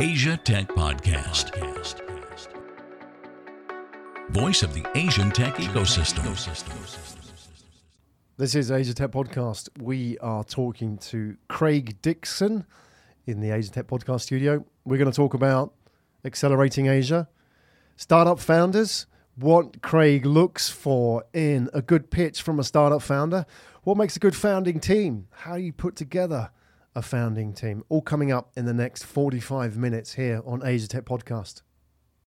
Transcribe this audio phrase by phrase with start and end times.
[0.00, 1.50] Asia Tech Podcast.
[4.30, 6.24] Voice of the Asian tech ecosystem.
[8.38, 9.68] This is Asia Tech Podcast.
[9.78, 12.64] We are talking to Craig Dixon
[13.26, 14.64] in the Asia Tech Podcast studio.
[14.86, 15.74] We're going to talk about
[16.24, 17.28] accelerating Asia,
[17.96, 19.06] startup founders,
[19.36, 23.44] what Craig looks for in a good pitch from a startup founder,
[23.82, 26.52] what makes a good founding team, how you put together
[26.94, 27.84] a founding team.
[27.88, 31.62] All coming up in the next 45 minutes here on Asia Tech Podcast.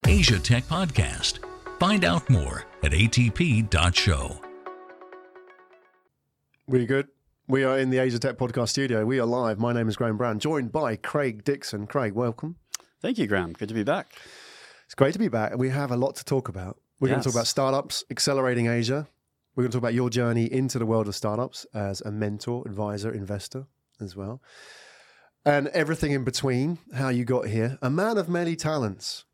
[0.07, 1.39] Asia Tech Podcast.
[1.79, 4.41] Find out more at atp.show.
[6.67, 7.07] Really good.
[7.47, 9.05] We are in the Asia Tech Podcast studio.
[9.05, 9.59] We are live.
[9.59, 11.87] My name is Graham Brown, joined by Craig Dixon.
[11.87, 12.55] Craig, welcome.
[13.01, 13.51] Thank you, Graham.
[13.51, 14.13] Good to be back.
[14.85, 15.57] It's great to be back.
[15.57, 16.79] We have a lot to talk about.
[17.01, 19.09] We're going to talk about startups, accelerating Asia.
[19.55, 22.63] We're going to talk about your journey into the world of startups as a mentor,
[22.65, 23.67] advisor, investor
[24.03, 24.41] as well.
[25.45, 27.77] And everything in between, how you got here.
[27.81, 29.25] A man of many talents.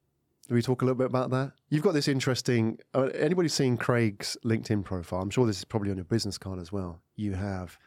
[0.48, 1.52] Do we talk a little bit about that?
[1.70, 2.80] You've got this interesting.
[2.96, 5.22] Uh, anybody seen Craig's LinkedIn profile?
[5.22, 7.02] I'm sure this is probably on your business card as well.
[7.16, 7.78] You have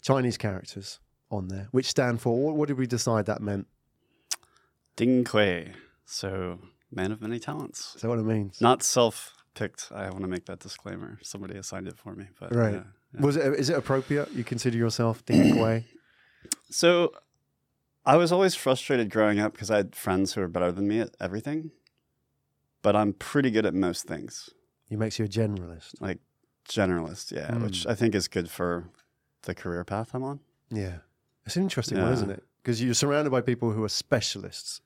[0.00, 3.66] Chinese characters on there, which stand for what, what did we decide that meant?
[4.96, 5.72] Ding Kui.
[6.06, 6.58] So,
[6.90, 7.94] man of many talents.
[7.96, 8.60] Is that what it means?
[8.62, 9.90] Not self picked.
[9.94, 11.18] I want to make that disclaimer.
[11.22, 12.26] Somebody assigned it for me.
[12.40, 12.74] But Right.
[12.74, 12.82] yeah,
[13.14, 13.20] yeah.
[13.20, 14.32] Was it is it appropriate?
[14.32, 15.84] You consider yourself Ding Kuei?
[16.70, 17.12] So,
[18.04, 21.00] I was always frustrated growing up because I had friends who were better than me
[21.00, 21.70] at everything.
[22.82, 24.48] But I'm pretty good at most things,
[24.88, 26.00] He makes you a generalist.
[26.00, 26.20] like
[26.68, 27.62] generalist, yeah, Mm.
[27.64, 28.88] which I think is good for
[29.42, 30.40] the career path I'm on.
[30.70, 30.98] Yeah,
[31.44, 32.44] it's an interesting one, isn't it?
[32.62, 34.80] Because you're surrounded by people who are specialists.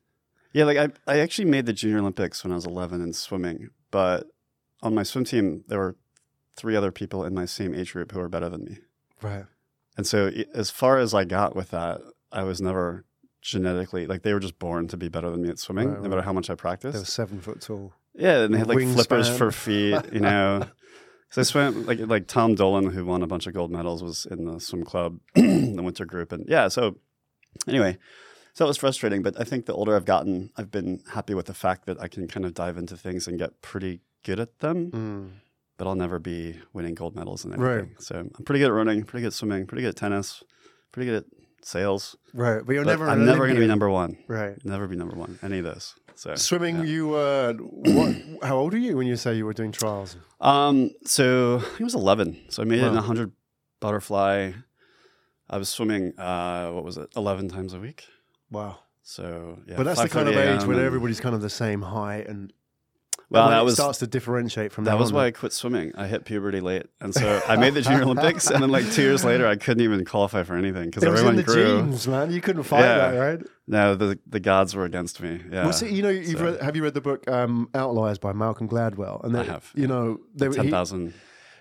[0.53, 3.71] Yeah, like I, I actually made the Junior Olympics when I was 11 in swimming,
[3.91, 4.31] but
[4.83, 5.97] on my swim team, there were
[6.57, 8.79] three other people in my same age group who were better than me.
[9.23, 9.45] Right.
[9.97, 12.01] And so, as far as I got with that,
[12.33, 13.05] I was never
[13.43, 16.03] genetically like they were just born to be better than me at swimming, Right, no
[16.03, 16.11] right.
[16.11, 16.93] matter how much I practiced.
[16.95, 17.93] They were seven foot tall.
[18.15, 20.67] Yeah, and they had like flippers for feet, you know.
[21.31, 24.27] So I swam like like Tom Dolan, who won a bunch of gold medals, was
[24.27, 26.69] in the swim club, the winter group, and yeah.
[26.69, 26.97] So
[27.69, 27.99] anyway,
[28.53, 31.47] so it was frustrating, but I think the older I've gotten, I've been happy with
[31.47, 34.59] the fact that I can kind of dive into things and get pretty good at
[34.59, 34.91] them.
[34.91, 35.31] Mm.
[35.81, 37.79] But I'll never be winning gold medals in Right.
[37.79, 37.97] anything.
[38.01, 40.45] So I'm pretty good at running, pretty good at swimming, pretty good at tennis,
[40.93, 41.25] pretty good at
[41.63, 42.17] sales.
[42.35, 43.09] Right, but you're But never.
[43.09, 44.19] I'm never going to be number one.
[44.29, 44.63] Right.
[44.63, 45.39] Never be number one.
[45.43, 45.95] Any of those.
[46.17, 46.77] So Swimming.
[46.81, 46.83] yeah.
[46.85, 48.15] You uh, what?
[48.43, 50.17] How old were you when you say you were doing trials?
[50.39, 52.39] Um, so I think it was 11.
[52.51, 53.33] So I made it in a 100
[53.81, 54.53] butterfly.
[55.49, 58.05] I was swimming, uh, what was it, 11 times a week.
[58.51, 58.81] Wow.
[59.03, 59.77] So, yeah.
[59.79, 62.53] but that's the kind of age when everybody's kind of the same height, and
[63.31, 65.15] Well, that was starts to differentiate from that was on.
[65.17, 65.93] why I quit swimming.
[65.97, 69.03] I hit puberty late, and so I made the Junior Olympics, and then like two
[69.03, 71.83] years later, I couldn't even qualify for anything because it was in everyone the grew.
[71.83, 72.33] genes, man.
[72.33, 73.11] You couldn't fight Yeah.
[73.13, 73.41] that, right?
[73.69, 75.41] No, the the gods were against me.
[75.51, 78.19] Yeah, Well, see, you know, you've So- read, have you read the book um, Outliers
[78.19, 79.25] by Malcolm Gladwell?
[79.25, 79.71] And I have.
[79.77, 81.13] You know, they, ten he,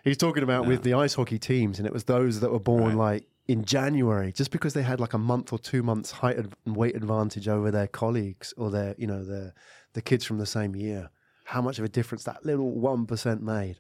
[0.04, 2.98] he's talking about with the ice hockey teams, and it was those that were born
[2.98, 3.14] Right.
[3.14, 6.52] like in January, just because they had like a month or two months height and
[6.76, 9.54] weight advantage over their colleagues or their, you know, the
[9.94, 11.10] the kids from the same year.
[11.50, 13.78] How much of a difference that little one percent made?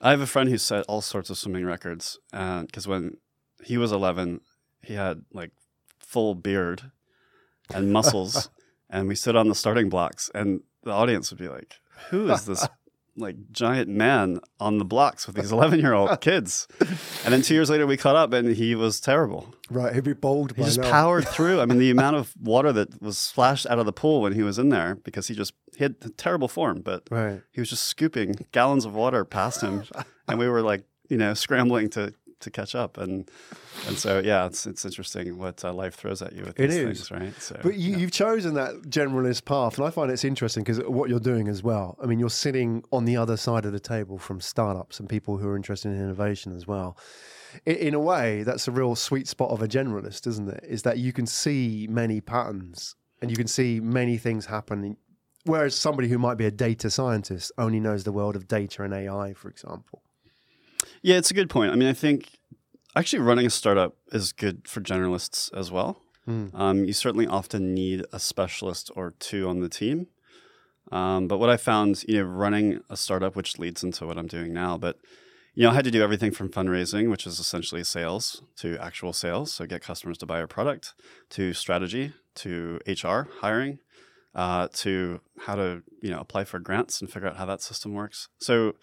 [0.00, 3.18] I have a friend who set all sorts of swimming records, uh, because when
[3.62, 4.40] he was 11,
[4.82, 5.50] he had like
[5.98, 6.90] full beard
[7.74, 8.48] and muscles,
[8.88, 11.74] and we stood on the starting blocks, and the audience would be like,
[12.08, 12.66] "Who is this
[13.20, 16.66] like giant man on the blocks with these 11 year old kids?"
[17.24, 19.54] And then two years later, we caught up, and he was terrible.
[19.70, 20.56] Right, he'd be bold.
[20.56, 20.90] He just now.
[20.90, 21.60] powered through.
[21.60, 24.42] I mean, the amount of water that was splashed out of the pool when he
[24.42, 27.40] was in there because he just he had terrible form, but Right.
[27.52, 29.84] he was just scooping gallons of water past him,
[30.26, 33.30] and we were like, you know, scrambling to to catch up, and
[33.86, 36.76] and so yeah, it's it's interesting what uh, life throws at you with It these
[36.76, 37.08] is.
[37.08, 37.42] things, right?
[37.42, 37.96] So, But you, yeah.
[37.98, 41.62] you've chosen that generalist path, and I find it's interesting because what you're doing as
[41.62, 41.96] well.
[42.02, 45.38] I mean, you're sitting on the other side of the table from startups and people
[45.38, 46.96] who are interested in innovation as well.
[47.66, 50.64] In, in a way, that's a real sweet spot of a generalist, isn't it?
[50.68, 54.96] Is that you can see many patterns and you can see many things happen.
[55.44, 58.92] Whereas somebody who might be a data scientist only knows the world of data and
[58.94, 60.02] AI, for example.
[61.02, 61.72] Yeah, it's a good point.
[61.72, 62.38] I mean, I think
[62.96, 66.00] actually running a startup is good for generalists as well.
[66.28, 66.54] Mm.
[66.54, 70.08] Um, you certainly often need a specialist or two on the team.
[70.92, 74.26] Um, but what I found, you know, running a startup, which leads into what I'm
[74.26, 74.96] doing now, but
[75.54, 79.12] you know, I had to do everything from fundraising, which is essentially sales, to actual
[79.12, 80.94] sales, so get customers to buy your product,
[81.30, 83.80] to strategy, to HR hiring,
[84.34, 87.94] uh, to how to you know apply for grants and figure out how that system
[87.94, 88.28] works.
[88.38, 88.74] So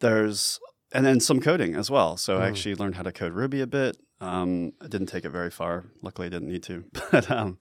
[0.00, 0.58] there's
[0.92, 2.16] and then some coding as well.
[2.16, 2.48] So I Mm.
[2.50, 3.96] actually learned how to code Ruby a bit.
[4.20, 5.84] Um, I didn't take it very far.
[6.00, 6.84] Luckily, I didn't need to.
[7.10, 7.58] But um,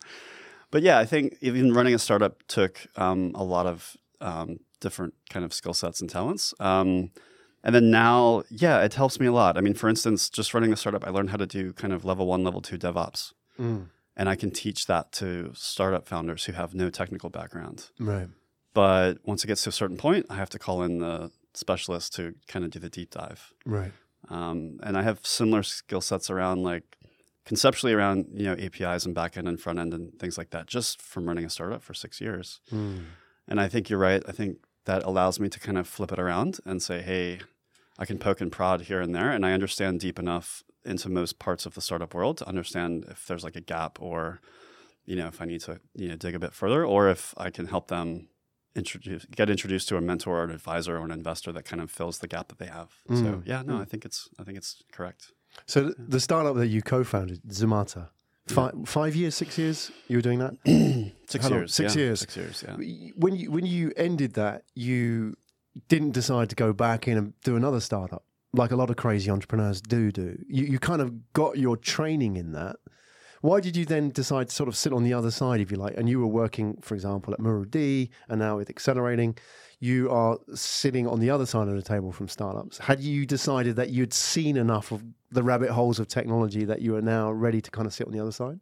[0.71, 5.13] but yeah, I think even running a startup took um, a lot of um, different
[5.29, 6.53] kind of skill sets and talents.
[6.59, 7.11] Um,
[7.63, 9.57] and then now, yeah, it helps me a lot.
[9.57, 12.05] I mean, for instance, just running a startup, I learned how to do kind of
[12.05, 13.33] level one, level two DevOps.
[13.59, 13.87] Mm.
[14.15, 17.89] And I can teach that to startup founders who have no technical background.
[17.99, 18.27] Right.
[18.73, 22.13] But once it gets to a certain point, I have to call in the specialist
[22.15, 23.53] to kind of do the deep dive.
[23.65, 23.91] Right.
[24.29, 26.97] Um, and I have similar skill sets around like
[27.45, 31.01] conceptually around you know APIs and backend and front end and things like that, just
[31.01, 32.59] from running a startup for six years.
[32.71, 33.03] Mm.
[33.47, 34.23] And I think you're right.
[34.27, 37.39] I think that allows me to kind of flip it around and say, hey,
[37.97, 41.39] I can poke and prod here and there, and I understand deep enough into most
[41.39, 44.39] parts of the startup world to understand if there's like a gap or,
[45.05, 47.49] you know, if I need to you know dig a bit further, or if I
[47.51, 48.27] can help them
[48.75, 51.89] introduce get introduced to a mentor or an advisor or an investor that kind of
[51.89, 52.89] fills the gap that they have.
[53.09, 53.41] So Mm.
[53.45, 55.31] yeah, no, I think it's I think it's correct.
[55.65, 58.09] So th- the startup that you co-founded, Zamata,
[58.47, 60.53] five, five years, six years, you were doing that.
[61.27, 61.73] Six years.
[61.73, 62.19] Six yeah, years.
[62.19, 62.63] Six years.
[62.67, 62.75] Yeah.
[63.15, 65.35] When you when you ended that, you
[65.87, 68.23] didn't decide to go back in and do another startup
[68.53, 70.11] like a lot of crazy entrepreneurs do.
[70.11, 70.65] Do you?
[70.65, 72.75] You kind of got your training in that.
[73.45, 75.77] Why did you then decide to sort of sit on the other side, if you
[75.77, 75.95] like?
[75.97, 79.37] And you were working, for example, at muru-D, and now with Accelerating,
[79.79, 82.79] you are sitting on the other side of the table from startups.
[82.79, 86.95] Had you decided that you'd seen enough of the rabbit holes of technology that you
[86.95, 88.59] are now ready to kind of sit on the other side?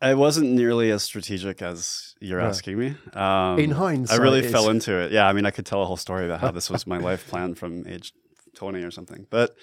[0.00, 2.94] It wasn't nearly as strategic as you're asking me.
[3.12, 5.10] Um, In hindsight, I really fell into it.
[5.10, 7.26] Yeah, I mean, I could tell a whole story about how this was my life
[7.26, 8.12] plan from age
[8.54, 9.26] 20 or something.
[9.30, 9.56] But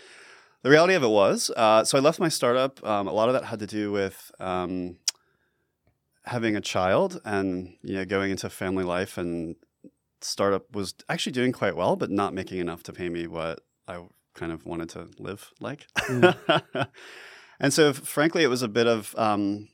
[0.63, 2.83] the reality of it was, uh, so I left my startup.
[2.85, 4.97] Um, a lot of that had to do with um,
[6.25, 9.17] having a child and you know going into family life.
[9.17, 9.55] And
[10.21, 13.99] startup was actually doing quite well, but not making enough to pay me what I
[14.33, 15.87] kind of wanted to live like.
[17.59, 19.67] and so, frankly, it was a bit of um,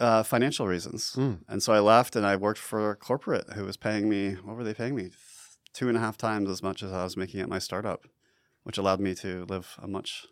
[0.00, 1.14] uh, financial reasons.
[1.16, 1.40] Mm.
[1.48, 4.56] And so I left and I worked for a corporate who was paying me, what
[4.56, 5.10] were they paying me?
[5.72, 8.06] Two and a half times as much as I was making at my startup,
[8.64, 10.26] which allowed me to live a much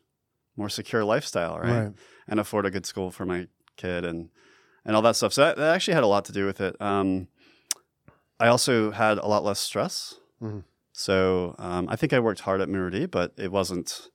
[0.56, 1.84] more secure lifestyle, right?
[1.84, 1.92] Right.
[2.28, 3.46] And afford a good school for my
[3.76, 4.28] kid and,
[4.84, 5.32] and all that stuff.
[5.32, 6.76] So that, that actually had a lot to do with it.
[6.80, 7.28] Um,
[8.38, 10.14] I also had a lot less stress.
[10.42, 10.64] Mhm.
[10.92, 14.08] So um, I think I worked hard at Mirror but it wasn't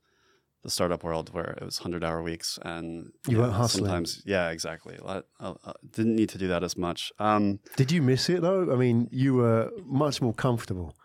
[0.64, 3.86] the startup world where it was 100 hour weeks and You weren't hustling.
[3.86, 7.92] sometimes yeah exactly I, I, I didn't need to do that as much um, Did
[7.92, 8.72] you miss it though?
[8.72, 10.96] I mean, you were much more comfortable,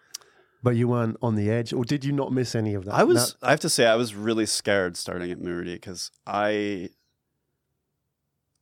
[0.62, 2.94] but you weren't on the edge, or did you not miss any of that?
[2.94, 6.10] I was That- I have to say I was really scared starting at muru-D because
[6.26, 6.90] I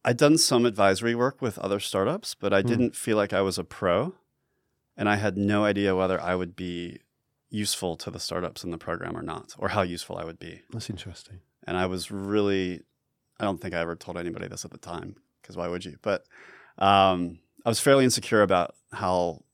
[0.05, 2.69] I'd done some advisory work with other startups, but I Hmm.
[2.69, 4.15] didn't feel like I was a pro,
[4.97, 7.01] and I had no idea whether I would be
[7.51, 10.63] useful to the startups in the program or not, or how useful I would be.
[10.71, 11.41] that's interesting.
[11.67, 12.83] And I was really
[13.39, 15.97] I don't think I ever told anybody this at the time because why would you?
[16.03, 16.27] But
[16.79, 19.45] um, I was fairly insecure about how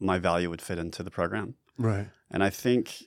[0.00, 1.54] my value would fit into the program.
[1.78, 2.08] Right.
[2.30, 3.04] And I think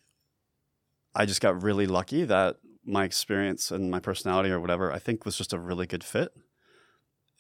[1.14, 5.26] I just got really lucky that my experience and my personality or whatever, I think
[5.26, 6.32] was just a really good fit.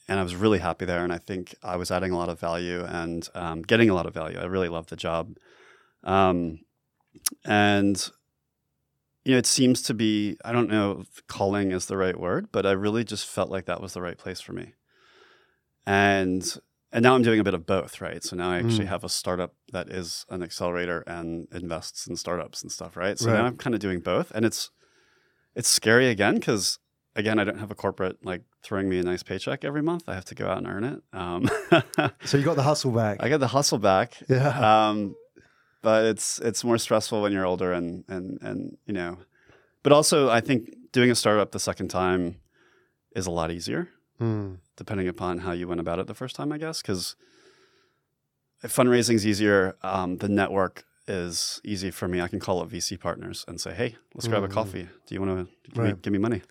[0.07, 1.03] And I was really happy there.
[1.03, 4.05] And I think I was adding a lot of value and um, getting a lot
[4.05, 4.37] of value.
[4.39, 5.37] I really loved the job.
[6.03, 6.59] Um,
[7.45, 8.09] and,
[9.23, 12.65] you know, it seems to be, I don't know calling is the right word, but
[12.65, 14.73] I really just felt like that was the right place for me.
[15.85, 16.57] And
[16.91, 18.23] and now I'm doing a bit of both, right?
[18.23, 18.89] So now I actually Mm.
[18.89, 23.17] have a startup that is an accelerator and invests in startups and stuff, right?
[23.17, 23.35] So Right.
[23.37, 24.69] now I'm kind of doing both, and it's
[25.55, 26.79] it's scary again because
[27.15, 30.03] again I don't have a corporate like throwing me a nice paycheck every month.
[30.07, 31.01] I have to go out and earn it.
[31.13, 31.49] Um,
[32.25, 33.17] So you got the hustle back.
[33.19, 34.89] I get the hustle back, yeah.
[34.89, 35.15] um,
[35.81, 39.17] but it's it's more stressful when you're older and and and you know,
[39.83, 42.35] but also I think doing a startup the second time
[43.15, 43.89] is a lot easier
[44.21, 44.57] Mm.
[44.81, 47.15] Depending upon how you went about it the first time, I guess, because
[48.63, 49.75] fundraising is easier.
[49.83, 52.19] Um, the network is easy for me.
[52.19, 54.51] I can call up VC partners and say, "Hey, let's grab a Mhm.
[54.53, 54.89] coffee.
[55.05, 56.01] Do you want to give, me, Right.
[56.01, 56.41] give me money?"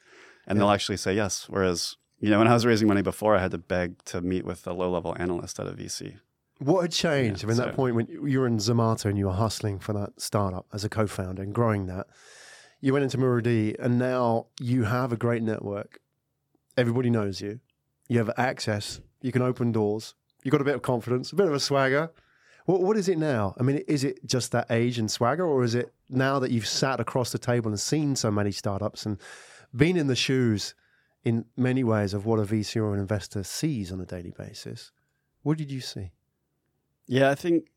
[0.46, 0.60] And Yeah.
[0.60, 1.48] they'll actually say yes.
[1.48, 4.44] Whereas, you know, when I was raising money before, I had to beg to meet
[4.44, 6.18] with a low-level analyst at a VC.
[6.60, 7.42] What had changed?
[7.42, 9.92] Yeah, I mean, that point when you were in Zomato and you were hustling for
[9.94, 12.06] that startup as a co-founder and growing that,
[12.80, 15.98] you went into muru-D and now you have a great network.
[16.76, 17.58] Everybody knows you.
[18.10, 19.00] You have access.
[19.22, 20.14] You can open doors.
[20.42, 22.10] you've got a bit of confidence, a bit of a swagger.
[22.66, 23.54] What, what is it now?
[23.56, 26.66] I mean, is it just that age and swagger, or is it now that you've
[26.66, 29.16] sat across the table and seen so many startups and
[29.76, 30.74] been in the shoes
[31.22, 34.90] in many ways of what a VC or an investor sees on a daily basis?
[35.44, 36.10] What did you see?
[37.06, 37.68] Yeah, I think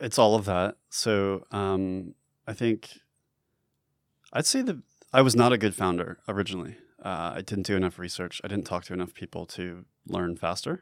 [0.00, 0.76] it's all of that.
[0.88, 2.14] So um,
[2.46, 2.98] I think
[4.32, 4.78] I'd say that
[5.12, 6.76] I was not a good founder originally.
[7.06, 8.40] Uh, I didn't do enough research.
[8.44, 9.84] I didn't talk to enough people to
[10.16, 10.74] learn faster.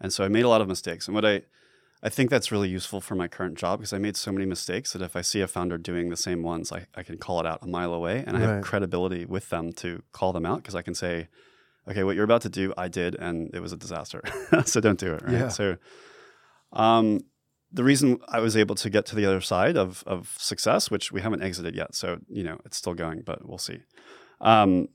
[0.00, 1.08] And so I made a lot of mistakes.
[1.08, 1.42] And what I
[2.02, 4.92] I think that's really useful for my current job because I made so many mistakes
[4.92, 7.46] that if I see a founder doing the same ones, I, I can call it
[7.46, 8.48] out a mile away and I Right.
[8.56, 11.28] have credibility with them to call them out because I can say,
[11.88, 14.20] okay, what you're about to do, I did, and it was a disaster.
[14.66, 15.22] so don't do it.
[15.22, 15.32] Right.
[15.32, 15.48] Yeah.
[15.48, 15.76] So
[16.72, 17.20] um,
[17.72, 21.10] the reason I was able to get to the other side of, of success, which
[21.12, 23.80] we haven't exited yet, so you know it's still going, but we'll see.
[24.40, 24.88] Um,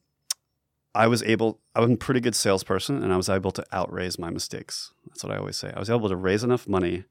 [0.93, 1.59] I was able.
[1.75, 4.91] I was a pretty good salesperson, and I was able to outraise my mistakes.
[5.07, 5.71] That's what I always say.
[5.75, 7.05] I was able to raise enough money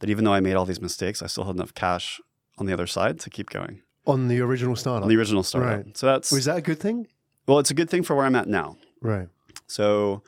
[0.00, 2.20] that even though I made all these mistakes, I still had enough cash
[2.58, 5.04] on the other side to keep going On the original startup.
[5.04, 5.84] on the original startup.
[5.84, 5.96] Right.
[5.96, 7.06] So that's Was that a good thing?
[7.46, 8.76] well, it's a good thing for where I'm at now.
[9.00, 9.28] Right.
[9.66, 10.22] So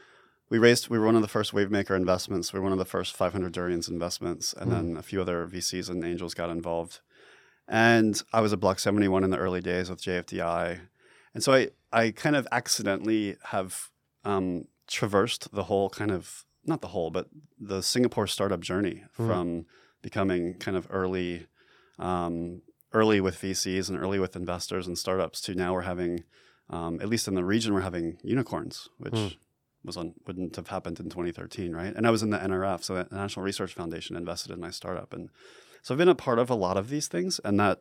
[0.51, 2.53] we raised, we were one of the first Wavemaker investments.
[2.53, 4.53] We were one of the first 500 Durians investments.
[4.53, 4.97] And then hmm.
[4.97, 7.01] a few other VCs and angels got involved.
[7.67, 10.81] And I was at Block 71 in the early days with JFDI.
[11.35, 13.91] And so I, I kind of accidentally have
[14.25, 19.67] um, traversed the whole kind of, not the whole, but the Singapore startup journey from
[20.03, 21.47] becoming kind of early,
[21.99, 26.25] um, early with VCs and early with investors and startups to now we're having,
[26.71, 29.27] um, at least in the region, we're having unicorns, which Hmm.
[29.85, 31.95] was on, wouldn't have happened in 2013, right?
[31.95, 35.13] And I was in the NRF, so the National Research Foundation invested in my startup,
[35.13, 35.31] and
[35.83, 37.81] so I've been a part of a lot of these things, and that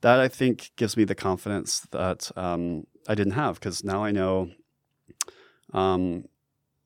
[0.00, 4.10] that I think gives me the confidence that um, I didn't have because now I
[4.10, 4.50] know.
[5.72, 6.26] Um,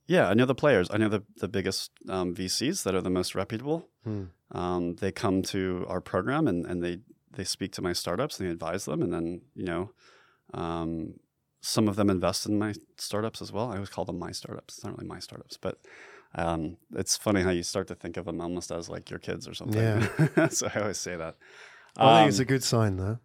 [0.07, 0.89] yeah, I know the players.
[0.91, 3.89] I know the the biggest um, VCs that are the most reputable.
[4.05, 4.25] Hmm.
[4.53, 6.99] Um, they come to our program and, and they
[7.33, 9.91] they speak to my startups and they advise them, and then you know,
[10.55, 11.15] um,
[11.61, 13.71] some of them invest in my startups as well.
[13.71, 14.79] I always call them my startups.
[14.79, 15.79] It's not really my startups, but
[16.35, 19.49] um, it's funny how you start to think of them almost as like your kids
[19.49, 19.81] or something.
[19.81, 20.49] Yeah.
[20.51, 21.37] so I always say that.
[21.97, 23.19] I think it's Um, a good sign, though.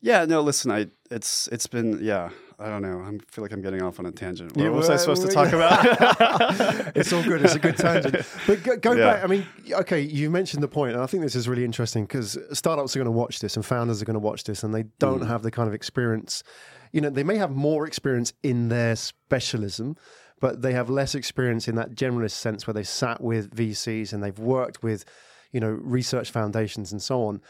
[0.00, 3.00] yeah, no, listen, I it's it's been yeah, I don't know.
[3.00, 4.56] I feel like I'm getting off on a tangent.
[4.56, 5.84] What You was I supposed to talk about?
[6.96, 7.42] it's all good.
[7.42, 8.16] It's a good tangent.
[8.46, 9.14] But go, go Yeah.
[9.14, 9.24] back.
[9.24, 12.38] I mean, okay, you mentioned the point, and I think this is really interesting because
[12.52, 14.84] startups are going to watch this and founders are going to watch this, and they
[14.98, 15.26] don't Mm.
[15.28, 16.42] have the kind of experience.
[16.92, 19.96] You know, they may have more experience in their specialism,
[20.40, 24.22] but they have less experience in that generalist sense where they sat with VCs and
[24.22, 25.04] they've worked with,
[25.52, 27.40] you know, research foundations and so on.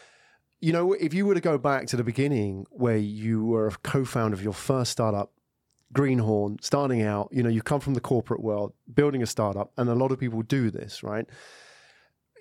[0.65, 3.73] You know, if you were to go back to the beginning where you were a
[3.73, 5.31] co-founder of your first startup,
[5.93, 9.91] Greenhorn, starting out, you know, you come from the corporate world, building a startup, and
[9.91, 11.27] a lot of people do this, right?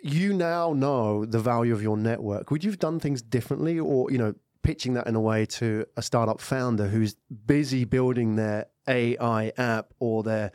[0.02, 2.50] You now know the value of your network.
[2.50, 5.86] Would you have done things differently or, you know, pitching that in a way to
[5.98, 10.54] a startup founder who's busy building their AI app or their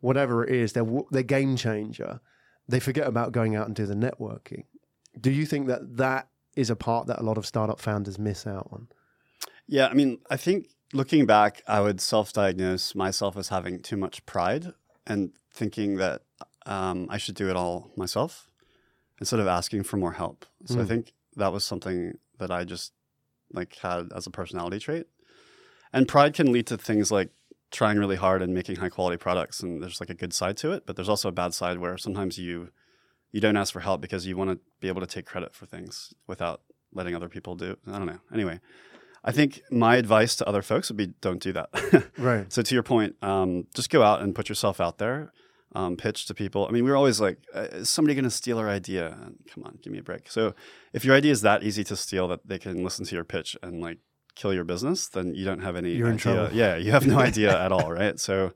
[0.00, 2.18] whatever it is, their, their game changer?
[2.66, 4.64] They forget about going out and do the networking.
[5.20, 8.46] Do you think that that is a part that a lot of startup founders miss
[8.46, 8.88] out on?
[9.66, 14.24] Yeah, I mean, I think looking back, I would self-diagnose myself as having too much
[14.26, 14.72] pride
[15.06, 16.22] and thinking that
[16.66, 18.48] um, I should do it all myself
[19.20, 20.44] instead of asking for more help.
[20.66, 20.88] So I Mm.
[20.88, 22.92] think that was something that I just
[23.52, 25.06] like had as a personality trait.
[25.92, 27.30] And pride can lead to things like
[27.70, 30.72] trying really hard and making high quality products and there's like a good side to
[30.72, 32.70] it, but there's also a bad side where sometimes you
[33.34, 35.66] you don't ask for help because you want to be able to take credit for
[35.66, 36.60] things without
[36.92, 37.76] letting other people do.
[37.84, 38.20] I don't know.
[38.32, 38.60] Anyway,
[39.24, 41.68] I think my advice to other folks would be don't do that.
[42.16, 42.52] Right.
[42.52, 45.32] so to your point, um, just go out and put yourself out there,
[45.74, 46.68] um, pitch to people.
[46.68, 49.18] I mean, we're always like, uh, is somebody going to steal our idea?
[49.20, 50.30] And come on, give me a break.
[50.30, 50.54] So
[50.92, 53.56] if your idea is that easy to steal that they can listen to your pitch
[53.64, 53.98] and like
[54.36, 56.50] kill your business, then you don't have any You're in trouble.
[56.52, 58.20] Yeah, you have no idea at all, right?
[58.20, 58.52] So,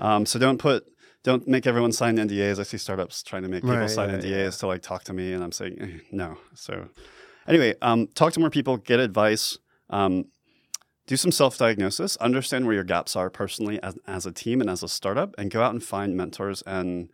[0.00, 0.88] um, so don't put.
[1.28, 2.58] Don't make everyone sign NDAs.
[2.58, 5.12] I see startups trying to make people Right, sign yeah, NDAs to like talk to
[5.12, 6.38] me, and I'm saying eh, no.
[6.54, 6.88] So,
[7.46, 9.58] anyway, um, talk to more people, get advice,
[9.90, 10.24] um,
[11.06, 14.70] do some self diagnosis, understand where your gaps are personally as, as a team and
[14.70, 17.10] as a startup, and go out and find mentors and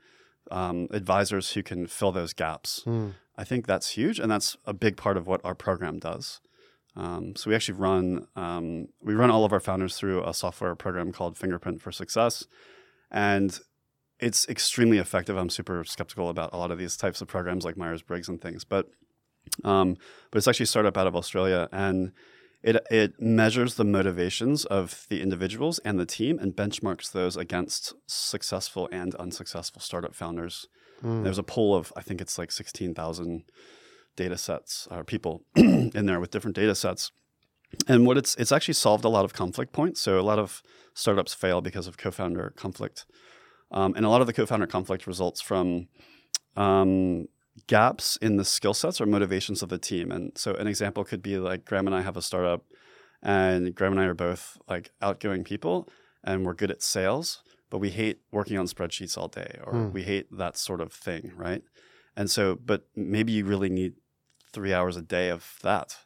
[0.52, 2.82] um, advisors who can fill those gaps.
[2.84, 3.08] Hmm.
[3.36, 6.40] I think that's huge, and that's a big part of what our program does.
[6.94, 10.76] Um, so we actually run um, we run all of our founders through a software
[10.76, 12.46] program called Fingerprint for Success,
[13.10, 13.58] and
[14.20, 15.36] it's extremely effective.
[15.36, 18.40] I'm super skeptical about a lot of these types of programs like Myers Briggs and
[18.40, 18.88] things, but
[19.64, 19.96] um,
[20.30, 22.12] but it's actually a startup out of Australia, and
[22.62, 27.94] it it measures the motivations of the individuals and the team and benchmarks those against
[28.06, 30.66] successful and unsuccessful startup founders.
[31.00, 31.22] Hmm.
[31.24, 33.44] There's a pool of I think it's like sixteen thousand
[34.16, 37.10] data sets or people in there with different data sets.
[37.88, 40.00] And what it's it's actually solved a lot of conflict points.
[40.00, 40.62] So a lot of
[40.94, 43.04] startups fail because of co-founder conflict,
[43.70, 45.88] um, and a lot of the co-founder conflict results from
[46.56, 47.26] um,
[47.66, 50.10] gaps in the skill sets or motivations of the team.
[50.10, 52.64] And so an example could be like Graham and I have a startup,
[53.22, 55.88] and Graham and I are both like outgoing people,
[56.22, 59.92] and we're good at sales, but we hate working on spreadsheets all day, or Hmm.
[59.92, 61.62] we hate that sort of thing, right?
[62.16, 63.94] And so, but maybe you really need
[64.52, 65.96] three hours a day of that.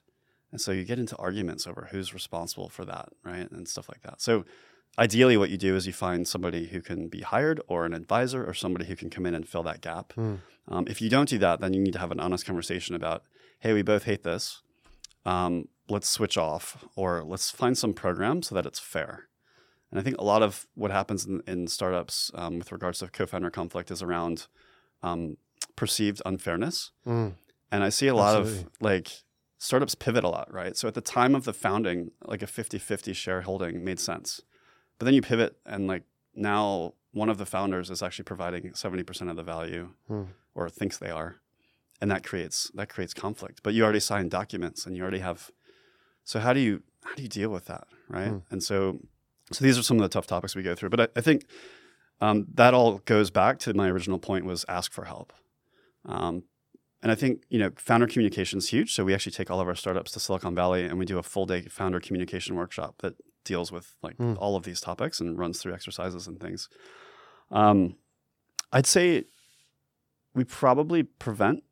[0.50, 3.50] And so you get into arguments over who's responsible for that, right?
[3.50, 4.22] And stuff like that.
[4.22, 4.46] So
[4.98, 8.44] ideally, what you do is you find somebody who can be hired or an advisor
[8.44, 10.12] or somebody who can come in and fill that gap.
[10.14, 10.36] Hmm.
[10.68, 13.22] Um, if you don't do that, then you need to have an honest conversation about,
[13.60, 14.62] hey, we both hate this.
[15.24, 19.28] Um, let's switch off or let's find some program so that it's fair.
[19.90, 23.08] And I think a lot of what happens in, in startups um, with regards to
[23.08, 24.46] co-founder conflict is around
[25.02, 25.38] um,
[25.76, 26.90] perceived unfairness.
[27.06, 27.34] Mm.
[27.72, 28.62] And I see a lot Absolutely.
[28.64, 29.12] of like
[29.58, 30.76] startups pivot a lot, right?
[30.76, 34.42] So at the time of the founding, like a 50-50 shareholding made sense.
[34.98, 36.02] But then you pivot and like
[36.34, 40.24] now one of the founders is actually providing 70% of the value Hmm.
[40.54, 41.36] or thinks they are.
[42.00, 43.60] And that creates that creates conflict.
[43.62, 45.50] But you already signed documents and you already have
[46.24, 47.86] so how do you how do you deal with that?
[48.08, 48.28] Right.
[48.28, 48.38] Hmm.
[48.50, 49.00] And so
[49.52, 50.90] so these are some of the tough topics we go through.
[50.90, 51.46] But I, I think
[52.20, 55.32] um, that all goes back to my original point was ask for help.
[56.04, 56.44] Um,
[57.02, 58.92] and I think you know founder communication is huge.
[58.94, 61.22] So we actually take all of our startups to Silicon Valley and we do a
[61.22, 63.14] full day founder communication workshop that
[63.48, 64.34] deals with like Hmm.
[64.38, 66.68] all of these topics and runs through exercises and things.
[67.50, 67.96] Um,
[68.72, 69.24] I'd say
[70.34, 71.64] we probably prevent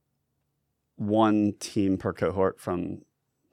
[0.97, 3.03] one team per cohort from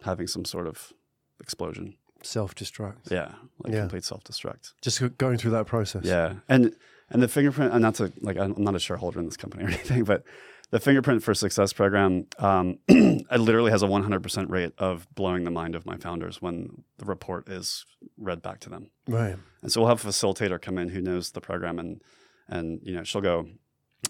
[0.03, 0.94] having some sort of
[1.42, 1.96] explosion.
[2.22, 3.12] Self destruct.
[3.12, 3.82] Yeah, like Yeah.
[3.82, 4.74] complete self destruct.
[4.82, 6.06] Just going through that process.
[6.06, 6.74] Yeah, and
[7.10, 7.74] and the fingerprint.
[7.74, 10.24] And not to like, I'm not a shareholder in this company or anything, but
[10.74, 15.51] the fingerprint for success program, um, it literally has a 100% rate of blowing the
[15.51, 17.86] mind of my founders when the report is
[18.18, 18.89] read back to them.
[19.08, 19.36] Right.
[19.62, 22.01] And so we'll have a facilitator come in who knows the program, and
[22.48, 23.50] and you know she'll go,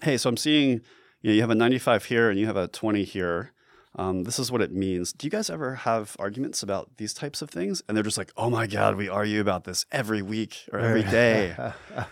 [0.02, 0.80] hey, so I'm seeing
[1.20, 3.52] you know you have a 95 here and you have a 20 here.
[3.96, 5.12] Um, this is what it means.
[5.12, 7.82] Do you guys ever have arguments about these types of things?
[7.86, 11.04] And they're just like, oh my god, we argue about this every week or every
[11.04, 11.54] day.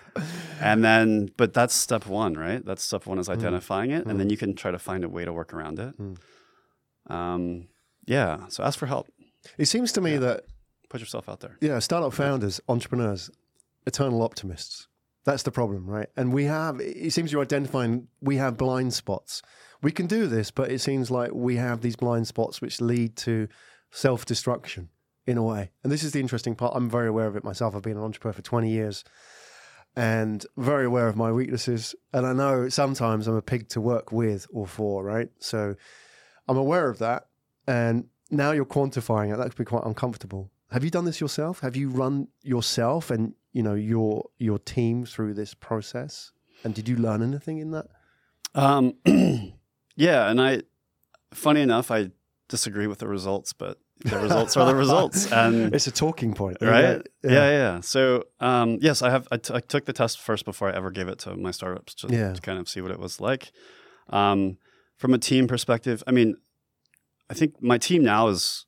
[0.60, 2.64] and then, but that's step one, right?
[2.64, 5.24] That's step one is identifying it, and then you can try to find a way
[5.24, 5.94] to work around it.
[5.98, 6.18] Mm.
[7.08, 7.68] Um,
[8.06, 8.46] yeah.
[8.48, 9.08] So ask for help.
[9.58, 10.44] It seems to me that
[10.88, 11.56] Put yourself out there.
[11.62, 13.30] yeah, startup founders, entrepreneurs,
[13.86, 14.88] eternal optimists.
[15.24, 16.08] That's the problem, right?
[16.18, 16.80] And we have.
[16.80, 19.40] It seems you're identifying we have blind spots.
[19.82, 23.16] We can do this, but it seems like we have these blind spots which lead
[23.16, 23.48] to
[23.90, 24.88] self destruction
[25.26, 25.70] in a way.
[25.82, 26.74] And this is the interesting part.
[26.74, 27.74] I'm very aware of it myself.
[27.74, 29.04] I've been an entrepreneur for 20 years
[29.94, 31.94] and very aware of my weaknesses.
[32.12, 35.28] And I know sometimes I'm a pig to work with or for, right?
[35.38, 35.76] So
[36.48, 37.26] I'm aware of that.
[37.66, 39.36] And now you're quantifying it.
[39.36, 40.50] That could be quite uncomfortable.
[40.70, 41.60] Have you done this yourself?
[41.60, 46.32] Have you run yourself and you know your your team through this process?
[46.64, 47.88] And did you learn anything in that?
[48.54, 48.94] Um,
[49.96, 50.62] yeah, and I,
[51.34, 52.10] funny enough, I
[52.48, 56.58] disagree with the results, but the results are the results, and It's a talking point,
[56.60, 57.02] right?
[57.22, 57.50] Yeah, yeah.
[57.50, 57.80] yeah.
[57.80, 59.28] So, um, yes, I have.
[59.30, 61.94] I, t- I took the test first before I ever gave it to my startups
[61.96, 62.32] to, Yeah.
[62.32, 63.52] to kind of see what it was like.
[64.10, 64.58] Um,
[64.96, 66.34] from a team perspective, I mean,
[67.30, 68.66] I think my team now is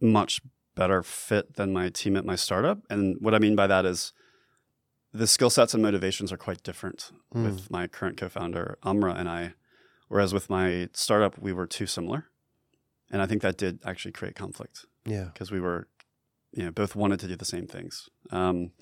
[0.00, 0.40] much
[0.74, 4.12] better fit than my team at my startup, and what I mean by that is
[5.12, 7.44] the skill sets and motivations are quite different Mm.
[7.44, 9.54] with my current co-founder Amra and I,
[10.08, 12.26] whereas with my startup we were too similar,
[13.10, 15.24] and I think that did actually create conflict Yeah.
[15.32, 15.88] because we were,
[16.52, 18.08] you know, both wanted to do the same things.
[18.30, 18.72] Um,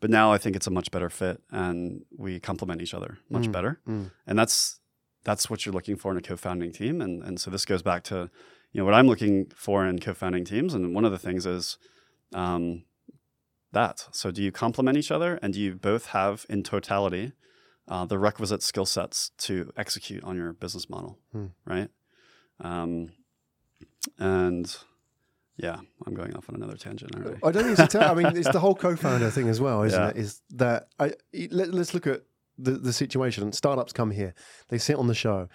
[0.00, 3.46] but now I think it's a much better fit, and we complement each other much
[3.48, 4.10] Mm, better, mm.
[4.26, 4.80] and that's
[5.24, 8.02] that's what you're looking for in a co-founding team, and and so this goes back
[8.04, 8.30] to,
[8.72, 11.78] you know, what I'm looking for in co-founding teams, and one of the things is.
[12.34, 12.84] Um,
[13.72, 14.06] that.
[14.12, 17.32] So, do you complement each other, and do you both have, in totality,
[17.88, 21.18] uh, the requisite skill sets to execute on your business model?
[21.32, 21.46] Hmm.
[21.64, 21.88] Right.
[22.60, 23.10] Um,
[24.18, 24.76] and
[25.56, 27.40] yeah, I'm going off on another tangent already.
[27.42, 28.10] I don't think it's a tell.
[28.10, 30.08] I mean, it's the whole co-founder thing as well, isn't Yeah.
[30.10, 30.16] it?
[30.16, 31.12] Is that I
[31.50, 32.22] let, us look at
[32.56, 33.52] the the situation.
[33.52, 34.34] Startups come here,
[34.68, 35.48] they sit on the show.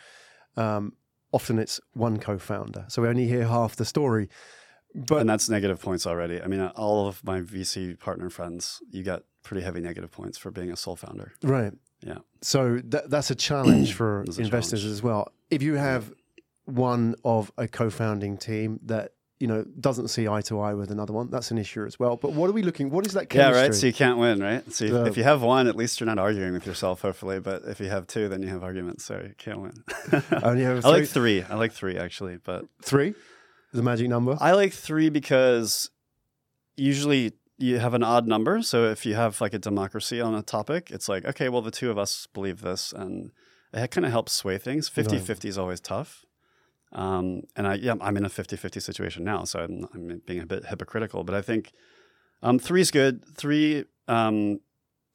[0.57, 0.93] Um,
[1.31, 4.29] often it's one co-founder, so we only hear half the story.
[4.95, 6.41] But and that's negative points already.
[6.41, 10.51] I mean, all of my VC partner friends, you get pretty heavy negative points for
[10.51, 11.33] being a sole founder.
[11.41, 11.73] right,
[12.05, 12.19] Yeah.
[12.41, 14.85] so that, that's a challenge for a investors challenge.
[14.85, 15.31] as well.
[15.49, 16.11] If you have
[16.65, 21.11] one of a co-founding team that you know doesn't see eye to eye with another
[21.11, 22.15] one, that's an issue as well.
[22.15, 22.89] But what are we looking?
[22.89, 23.61] What is that Yeah, chemistry?
[23.67, 23.75] right.
[23.75, 24.63] So you can't win, right?
[24.71, 25.05] So if, Yeah.
[25.07, 27.39] if you have one, at least you're not arguing with yourself, hopefully.
[27.41, 29.83] But if you have two, then you have arguments, so you can't win.
[30.31, 31.43] Oh, Only have I like three-.
[31.43, 33.13] I like three actually, but Three
[33.73, 34.37] is a magic number.
[34.39, 35.89] I like three because
[36.77, 38.61] usually you have an odd number.
[38.61, 41.71] So if you have like a democracy on a topic, it's like, okay, well, the
[41.71, 42.91] two of us believe this.
[42.93, 43.31] And
[43.73, 44.89] it kind of helps sway things.
[44.89, 46.25] 50 50 is always tough.
[46.91, 49.43] Um, and I, yeah, I'm in a 50 50 situation now.
[49.45, 51.73] So I'm, I'm being a bit hypocritical, but I think
[52.41, 53.23] um, three is good.
[53.35, 54.59] Three, um,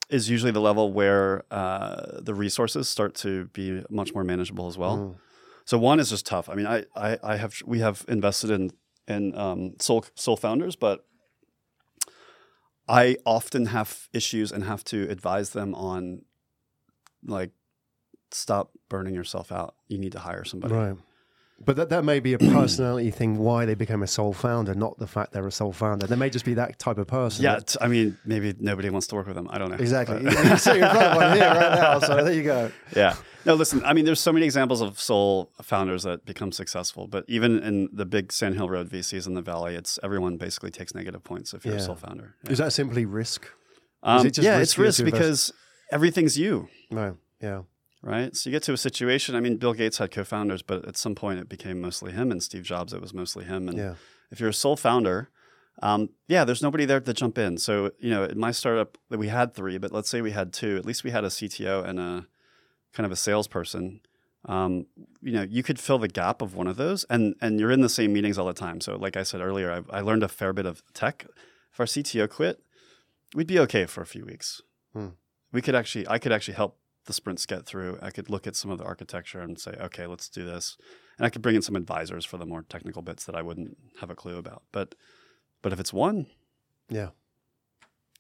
[0.08, 4.78] is usually the level where uh, the resources start to be much more manageable as
[4.78, 4.96] well.
[4.96, 5.16] Mm.
[5.64, 6.48] So one is just tough.
[6.48, 8.70] I mean, I, I, I have we have invested in
[9.06, 11.04] in um, sole sole founders, but
[12.88, 16.22] I often have issues and have to advise them on
[17.24, 17.50] like
[18.30, 19.74] stop burning yourself out.
[19.88, 20.74] You need to hire somebody.
[20.74, 20.96] Right.
[21.64, 24.96] But that, that may be a personality thing why they became a sole founder, not
[24.98, 26.06] the fact they're a sole founder.
[26.06, 27.44] They may just be that type of person.
[27.44, 29.48] Yeah, I mean, maybe nobody wants to work with them.
[29.50, 29.76] I don't know.
[29.76, 30.22] Exactly.
[30.22, 31.98] But- you see in front of one here right now.
[31.98, 32.70] So there you go.
[32.96, 33.16] yeah.
[33.44, 37.24] No, listen, I mean, there's so many examples of sole founders that become successful, but
[37.28, 40.94] even in the big Sand Hill Road VCs in the Valley, it's everyone basically takes
[40.94, 41.80] negative points if you're Yeah.
[41.80, 42.34] a sole founder.
[42.44, 43.46] Yeah, Is that simply risk?
[44.02, 45.52] Um, it yeah it's risk because
[45.90, 47.16] everything's you, No.
[47.40, 47.62] Yeah.
[48.02, 48.34] Right?
[48.36, 50.96] So you get to a situation, I mean, Bill Gates had co founders, but at
[50.96, 53.68] some point it became mostly him, and Steve Jobs, it was mostly him.
[53.68, 53.94] And Yeah.
[54.30, 55.30] if you're a sole founder,
[55.82, 57.56] um, yeah, there's nobody there to jump in.
[57.58, 60.76] So, you know, in my startup, we had three, but let's say we had two.
[60.76, 62.26] At least we had a CTO and a
[62.92, 64.00] kind of a salesperson.
[64.44, 64.86] Um,
[65.20, 67.80] you know, you could fill the gap of one of those, and and you're in
[67.80, 68.80] the same meetings all the time.
[68.80, 71.26] So, like I said earlier, I, I learned a fair bit of tech.
[71.72, 72.60] If our CTO quit,
[73.34, 74.62] we'd be okay for a few weeks.
[74.92, 75.08] Hmm.
[75.52, 76.78] We could actually, I could actually help
[77.08, 77.98] the sprints get through.
[78.00, 80.76] I could look at some of the architecture and say, okay, let's do this,
[81.18, 83.76] and I could bring in some advisors for the more technical bits that I wouldn't
[84.00, 84.62] have a clue about.
[84.70, 84.94] But
[85.62, 86.26] but if it's one,
[86.88, 87.08] Yeah.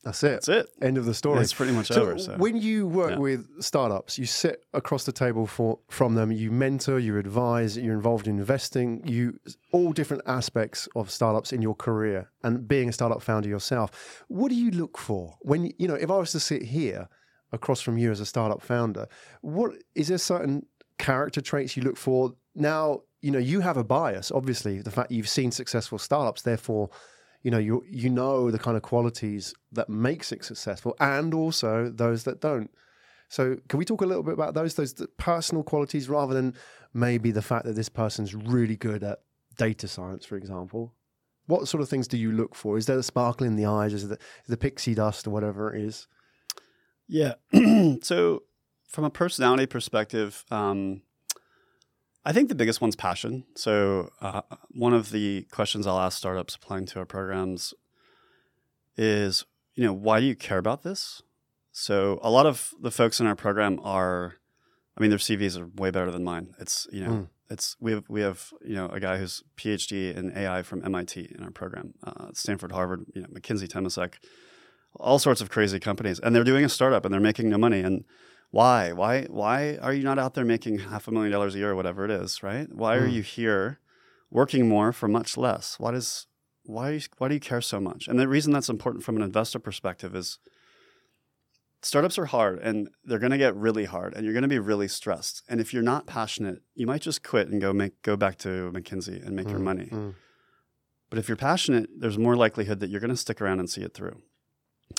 [0.04, 0.28] That's it.
[0.28, 0.66] that's it.
[0.80, 1.40] End of the story.
[1.40, 2.18] It's pretty much So over.
[2.18, 3.18] So when you work yeah.
[3.18, 6.30] with startups, you sit across the table for from them.
[6.30, 9.02] You mentor, you advise, you're involved in investing.
[9.04, 9.40] You
[9.72, 14.24] all different aspects of startups in your career, and being a startup founder yourself.
[14.28, 15.96] What do you look for when you know?
[15.96, 17.08] If I was to sit here
[17.52, 19.06] across from you as a startup founder,
[19.40, 20.66] what is there certain
[20.98, 22.34] character traits you look for?
[22.54, 24.30] Now you know you have a bias.
[24.30, 26.90] Obviously, the fact you've seen successful startups, therefore
[27.42, 31.90] you know you you know the kind of qualities that makes it successful and also
[31.90, 32.70] those that don't.
[33.28, 36.54] So can we talk a little bit about those those personal qualities rather than
[36.94, 39.20] maybe the fact that this person's really good at
[39.56, 40.94] data science for example?
[41.46, 42.76] What sort of things do you look for?
[42.76, 43.94] Is there a sparkle in the eyes?
[43.94, 46.06] Is it the pixie dust or whatever it is
[47.08, 47.34] yeah.
[48.02, 48.42] so
[48.86, 51.02] from a personality perspective, um,
[52.24, 53.44] I think the biggest one's passion.
[53.54, 57.72] So uh, one of the questions I'll ask startups applying to our programs
[58.96, 59.44] is,
[59.74, 61.22] you know, why do you care about this?
[61.72, 64.34] So a lot of the folks in our program are,
[64.96, 66.54] I mean, their CVs are way better than mine.
[66.58, 67.28] It's you know, Mm.
[67.50, 71.32] it's we have we have you know a guy who's PhD in AI from MIT
[71.38, 74.14] in our program, uh, Stanford, Harvard, you know, McKinsey, Temasek,
[74.96, 77.80] all sorts of crazy companies, and they're doing a startup and they're making no money.
[77.80, 78.04] And
[78.50, 78.92] why?
[78.92, 79.24] Why?
[79.24, 82.04] Why are you not out there making half a million dollars a year or whatever
[82.04, 82.42] it is?
[82.42, 82.72] Right?
[82.72, 83.12] Why are Mm.
[83.14, 83.80] you here
[84.30, 85.78] working more for much less?
[85.78, 86.26] Why does
[86.64, 88.08] why why do you care so much?
[88.08, 90.38] And the reason that's important from an investor perspective is
[91.82, 94.58] startups are hard and they're going to get really hard and you're going to be
[94.58, 95.42] really stressed.
[95.48, 98.70] And if you're not passionate, you might just quit and go make go back to
[98.74, 99.88] McKinsey and make your Mm, money.
[99.92, 100.14] mm.
[101.10, 103.80] But if you're passionate, there's more likelihood that you're going to stick around and see
[103.82, 104.20] it through.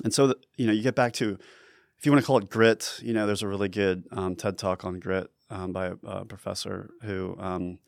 [0.04, 1.38] And so, that, you know, you get back to,
[1.98, 4.58] if you want to call it grit, you know, there's a really good um, TED
[4.58, 7.80] talk on grit um, by a, a professor who um,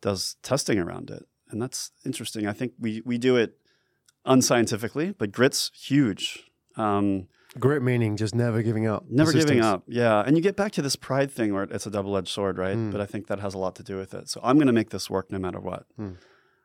[0.00, 2.46] does testing around it, and that's interesting.
[2.46, 3.58] I think we we do it
[4.24, 6.50] unscientifically, but grit's huge.
[6.76, 9.84] Um, grit meaning just never giving up Never giving up.
[9.86, 10.20] Yeah.
[10.20, 12.76] And you get back to this pride thing where it's a double edged sword, right?
[12.76, 12.92] Mm.
[12.92, 14.28] But I think that has a lot to do with it.
[14.28, 15.86] So I'm going to make this work no matter what.
[15.98, 16.16] Mm.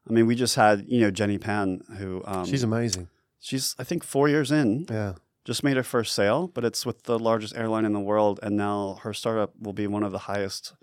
[0.09, 3.07] I mean, we just had, you know, Jenny Pan, who um, she's amazing
[3.41, 7.03] she's, I think, four years in, yeah just made her first sale, but it's with
[7.03, 8.39] the largest airline in the world.
[8.43, 10.75] And now her startup will be one of the highest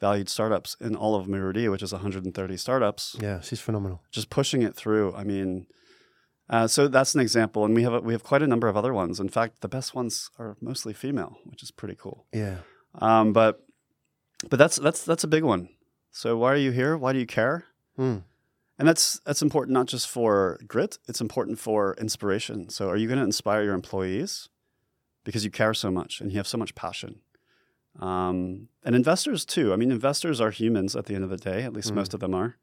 [0.00, 4.62] valued startups in all of muru-D, which is 130 startups, yeah she's phenomenal just pushing
[4.62, 5.14] it through.
[5.14, 5.66] I mean,
[6.50, 8.76] uh, so that's an example, and we have a, we have quite a number of
[8.76, 9.18] other ones.
[9.18, 12.26] In fact, the best ones are mostly female, which is pretty cool.
[12.32, 12.58] yeah
[13.00, 13.60] Um, but
[14.50, 15.68] but that's that's that's a big one.
[16.10, 16.96] So why are you here?
[16.96, 17.64] Why do you care?
[17.98, 18.24] Mm.
[18.78, 20.98] And that's that's important not just for grit.
[21.06, 22.68] It's important for inspiration.
[22.70, 24.48] So are you going to inspire your employees
[25.24, 27.20] because you care so much and you have so much passion?
[28.00, 29.72] Um, and investors too.
[29.72, 31.62] I mean, investors are humans at the end of the day.
[31.62, 31.96] At least Mm.
[31.96, 32.56] most of them are.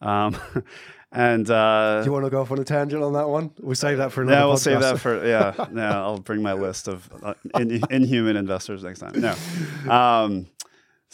[0.00, 0.36] Um,
[1.12, 3.76] and uh, do you want to go off on a tangent on that one we'll
[3.76, 4.60] save that for another no, we'll podcast.
[4.60, 5.66] save that for yeah.
[5.70, 9.12] No, I'll bring my list of uh, in, inhuman investors next time.
[9.20, 9.34] No,
[9.92, 10.46] um,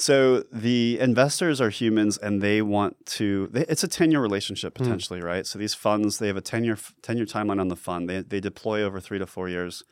[0.01, 3.49] so the investors are humans, and they want to.
[3.51, 5.45] They, it's a ten-year relationship potentially, right?
[5.45, 8.09] So these funds, they have a ten-year ten-year timeline on the fund.
[8.09, 9.83] They they deploy over three to four years,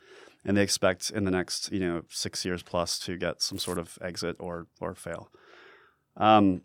[0.45, 3.77] and they expect in the next you know six years plus to get some sort
[3.77, 5.29] of exit or or fail.
[6.15, 6.61] Um,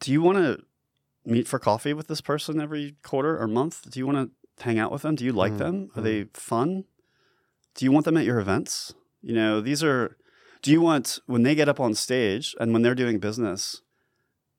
[0.00, 0.64] do you want to
[1.24, 3.88] meet for coffee with this person every quarter or month?
[3.90, 4.18] Do you want
[4.58, 5.14] to hang out with them?
[5.14, 5.90] Do you like Mm, them?
[5.94, 6.04] Are mm.
[6.04, 6.84] they fun?
[7.74, 8.94] do you want them at your events?
[9.22, 10.16] You know, these are.
[10.62, 13.82] Do you want when they get up on stage and when they're doing business,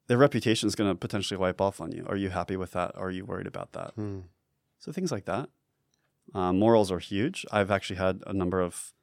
[0.07, 2.05] their reputation is going to potentially wipe off on you?
[2.07, 2.91] Are you happy with that?
[2.95, 3.93] Are you worried about that?
[3.95, 4.19] Hmm.
[4.79, 5.49] So things like that.
[6.33, 7.45] Um, morals are huge.
[7.51, 8.93] I've actually had a number of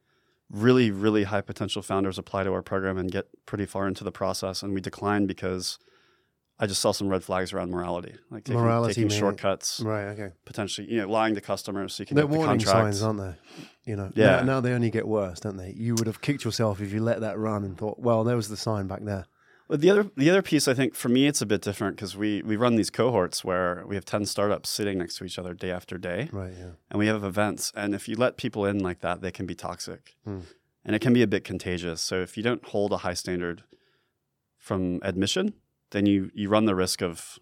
[0.51, 4.13] really, really high potential founders apply to our program and get pretty far into the
[4.13, 5.79] process, and we decline because
[6.63, 10.09] I just saw some red flags around morality, like taking, Morality, taking shortcuts, Right.
[10.09, 10.31] Okay.
[10.45, 12.95] potentially, you know, lying to customers so you can They're get the warning contract.
[12.97, 13.35] signs, aren't they?
[13.91, 14.13] You know.
[14.15, 14.37] Yeah.
[14.37, 15.73] Now, now they only get worse, don't they?
[15.77, 18.49] You would have kicked yourself if you let that run and thought, well, there was
[18.49, 19.25] the sign back there.
[19.69, 22.17] But the other the other piece, I think, for me, it's a bit different because
[22.17, 25.55] we we run these cohorts where we have ten startups sitting next to each other
[25.55, 26.53] day after day, Right.
[26.59, 26.71] Yeah.
[26.91, 27.73] and we have events.
[27.77, 30.41] And if you let people in like that, they can be toxic, Hmm.
[30.85, 32.03] and it can be a bit contagious.
[32.03, 33.63] So if you don't hold a high standard
[34.59, 35.55] from admission,
[35.91, 37.39] then you you run the risk of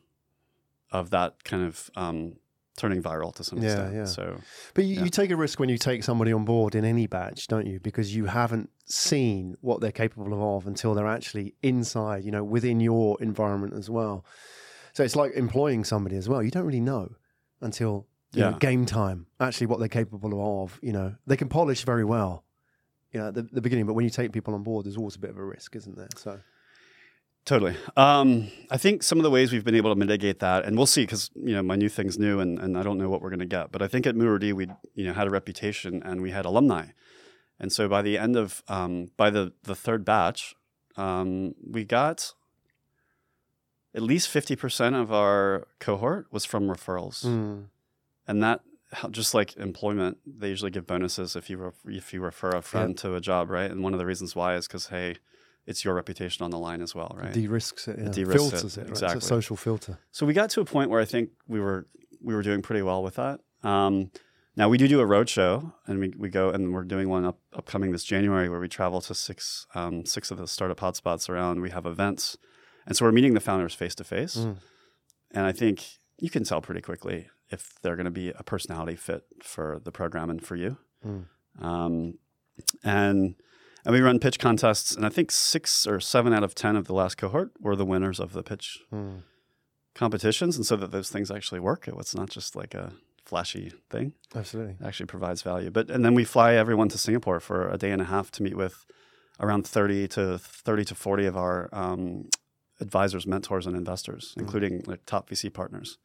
[0.90, 2.36] of that kind of um,
[2.76, 3.94] turning viral to some Yeah, extent.
[3.94, 4.04] yeah.
[4.04, 4.40] So
[4.74, 5.04] But you, Yeah.
[5.04, 7.78] you take a risk when you take somebody on board in any batch, don't you?
[7.80, 12.80] Because you haven't seen what they're capable of until they're actually inside, you know, within
[12.80, 14.24] your environment as well.
[14.94, 16.42] So it's like employing somebody as well.
[16.42, 17.16] You don't really know
[17.60, 20.78] until you know, game time actually what they're capable of.
[20.82, 22.44] You know, they can polish very well,
[23.12, 23.86] you know, at the, the beginning.
[23.86, 25.96] But when you take people on board, there's always a bit of a risk, isn't
[25.96, 26.08] there?
[26.16, 26.40] So
[27.44, 27.76] Totally.
[27.96, 30.84] Um, I think some of the ways we've been able to mitigate that, and we'll
[30.86, 33.30] see, because you know my new thing's new, and, and I don't know what we're
[33.30, 33.72] going to get.
[33.72, 36.88] But I think at muru-D we you know had a reputation, and we had alumni,
[37.58, 40.54] and so by the end of um, by the the third batch,
[40.96, 42.34] um, we got
[43.94, 47.64] at least fifty percent of our cohort was from referrals, mm,
[48.26, 48.60] and that
[49.10, 52.96] just like employment, they usually give bonuses if you ref- if you refer a friend
[52.98, 53.70] to a job, right?
[53.70, 55.16] And one of the reasons why is because hey,
[55.68, 57.32] it's your reputation on the line as well, right?
[57.32, 58.08] de-risks it, yeah.
[58.08, 58.90] it, filters it, right?
[58.90, 59.18] exactly.
[59.18, 59.98] It's a social filter.
[60.10, 61.86] So we got to a point where I think we were
[62.22, 63.40] we were doing pretty well with that.
[63.62, 64.10] Um,
[64.56, 67.24] now we do do a road show, and we, we go and we're doing one
[67.26, 71.28] up, upcoming this January where we travel to six um, six of the startup hotspots
[71.28, 71.60] around.
[71.60, 72.38] We have events,
[72.86, 74.36] and so we're meeting the founders face to face.
[74.36, 78.96] And I think you can tell pretty quickly if they're going to be a personality
[78.96, 80.78] fit for the program and for you.
[81.06, 81.26] Mm.
[81.60, 82.14] Um,
[82.82, 83.34] and
[83.88, 86.86] and we run pitch contests, and I think six or seven out of ten of
[86.86, 89.22] the last cohort were the winners of the pitch Mm.
[89.94, 91.88] competitions, and so that those things actually work.
[91.88, 92.92] It's not just like a
[93.24, 94.74] flashy thing; Absolutely.
[94.78, 95.70] it actually provides value.
[95.70, 98.42] But and then we fly everyone to Singapore for a day and a half to
[98.42, 98.84] meet with
[99.40, 102.28] around thirty to thirty to forty of our um,
[102.80, 105.96] advisors, mentors, and investors, including like top VC partners.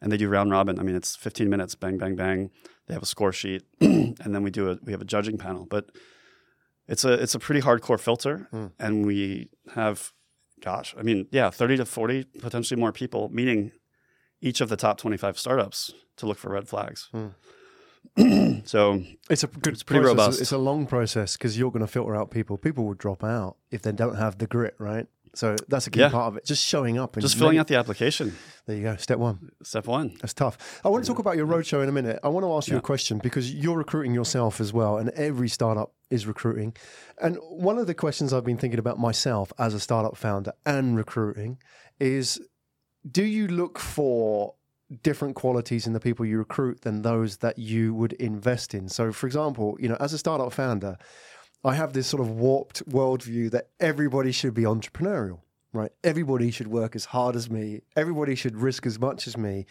[0.00, 0.78] And they do round robin.
[0.78, 2.50] I mean, it's fifteen minutes, bang, bang, bang.
[2.86, 5.66] They have a score sheet, and then we do a we have a judging panel.
[5.68, 5.90] But
[6.88, 8.72] it's a it's a pretty hardcore filter, Mm.
[8.78, 10.12] and we have,
[10.60, 13.72] gosh, I mean, yeah, thirty to forty potentially more people meeting
[14.40, 17.10] each of the top twenty five startups to look for red flags.
[18.64, 20.16] so It's a good It's pretty process.
[20.18, 20.40] robust.
[20.40, 22.56] It's a long process because you're going to filter out people.
[22.56, 25.06] People will drop out if they don't have the grit, right?
[25.36, 26.08] So that's a key Yeah.
[26.10, 26.44] part of it.
[26.44, 28.34] Just showing up and just filling make- out the application,
[28.66, 28.96] There you go.
[28.96, 29.50] Step one.
[29.62, 30.16] step one.
[30.20, 30.80] That's tough.
[30.84, 32.18] I want to talk about your roadshow in a minute.
[32.24, 35.48] I want to ask you a question because you're recruiting yourself as well, and every
[35.48, 36.74] startup is recruiting.
[37.20, 40.96] And one of the questions I've been thinking about myself as a startup founder and
[40.96, 41.58] recruiting
[42.00, 42.40] is
[43.10, 44.54] do you look for
[45.02, 48.88] different qualities in the people you recruit than those that you would invest in?
[48.88, 50.96] So, for example, you know, as a startup founder,
[51.66, 55.40] I have this sort of warped worldview that everybody should be entrepreneurial,
[55.72, 55.90] right?
[56.04, 57.82] Everybody should work as hard as me.
[57.96, 59.66] Everybody should risk as much as me,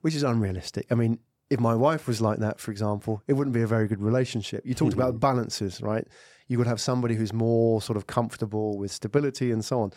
[0.00, 0.86] which is unrealistic.
[0.92, 1.18] I mean,
[1.50, 4.64] if my wife was like that, for example, it wouldn't be a very good relationship.
[4.64, 5.18] You talked about mm-hmm.
[5.18, 6.06] balances, right?
[6.46, 9.92] You would have somebody who's more sort of comfortable with stability and so on.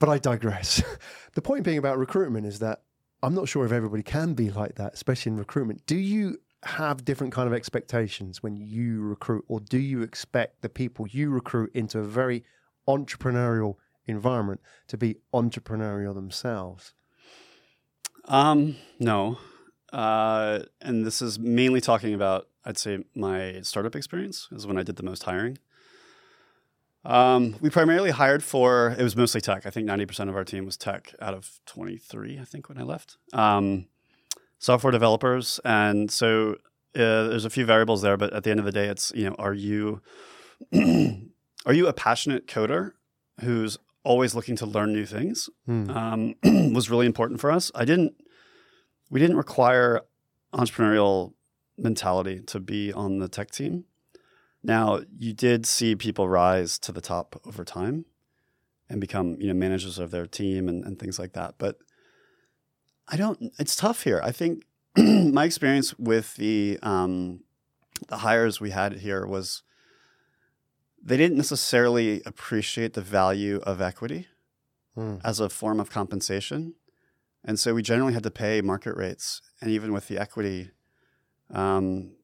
[0.00, 0.82] But I digress.
[1.34, 2.82] the point being about recruitment is that
[3.22, 5.86] I'm not sure if everybody can be like that, especially in recruitment.
[5.86, 10.68] Do you have different kind of expectations when you recruit, or do you expect the
[10.68, 12.44] people you recruit into a very
[12.88, 16.94] entrepreneurial environment to be entrepreneurial themselves?
[18.24, 19.38] Um, no.
[19.92, 24.82] Uh, and this is mainly talking about, I'd say, my startup experience is when I
[24.82, 25.58] did the most hiring.
[27.04, 29.64] Um, we primarily hired for, it was mostly tech.
[29.64, 32.82] I think 90% of our team was tech out of 23, I think, when I
[32.82, 33.16] left.
[33.32, 33.86] Um,
[34.58, 35.60] software developers.
[35.64, 36.56] And so
[36.94, 39.28] uh, there's a few variables there, but at the end of the day, it's, you
[39.28, 40.00] know, are you,
[40.74, 42.92] are you a passionate coder
[43.40, 45.48] who's always looking to learn new things?
[45.66, 45.90] Hmm.
[45.90, 46.34] um,
[46.74, 47.70] was really important for us.
[47.74, 48.14] I didn't,
[49.10, 50.02] we didn't require
[50.52, 51.34] entrepreneurial
[51.76, 53.84] mentality to be on the tech team.
[54.62, 58.06] Now, you did see people rise to the top over time
[58.90, 61.54] and become, you know, managers of their team and, and things like that.
[61.58, 61.78] But
[63.10, 64.20] I don't, it's tough here.
[64.22, 64.64] I think
[64.96, 67.40] my experience with the, um,
[68.08, 69.62] the hires we had here was
[71.02, 74.26] they didn't necessarily appreciate the value of equity
[74.96, 75.20] Mm.
[75.22, 76.74] as a form of compensation.
[77.44, 79.40] And so we generally had to pay market rates.
[79.60, 80.72] And even with the equity,
[81.50, 82.16] um,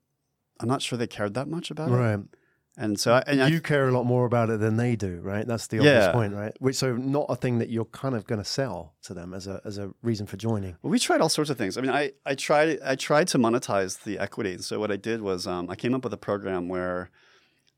[0.59, 1.94] I'm not sure they cared that much about it.
[2.76, 5.20] And so I, and I you care a lot more about it than they do,
[5.22, 5.46] right?
[5.46, 6.12] That's the obvious Yeah.
[6.12, 6.52] point, right?
[6.58, 9.46] Which so not a thing that you're kind of going to sell to them as
[9.46, 10.76] a as a reason for joining.
[10.82, 11.78] Well, we tried all sorts of things.
[11.78, 14.58] I mean, I, I tried I tried to monetize the equity.
[14.58, 17.10] So what I did was um, I came up with a program where,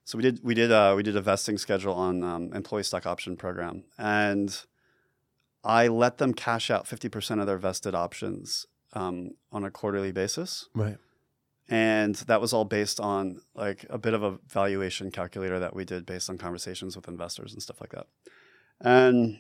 [0.05, 3.05] so we did we did uh, we did a vesting schedule on um, employee stock
[3.07, 4.57] option program, and
[5.63, 10.13] I let them cash out fifty percent of their vested options um, on a quarterly
[10.13, 10.97] basis, Right.
[11.69, 15.85] And that was all based on like a bit of a valuation calculator that we
[15.85, 18.07] did based on conversations with investors and stuff like that,
[18.81, 19.39] and.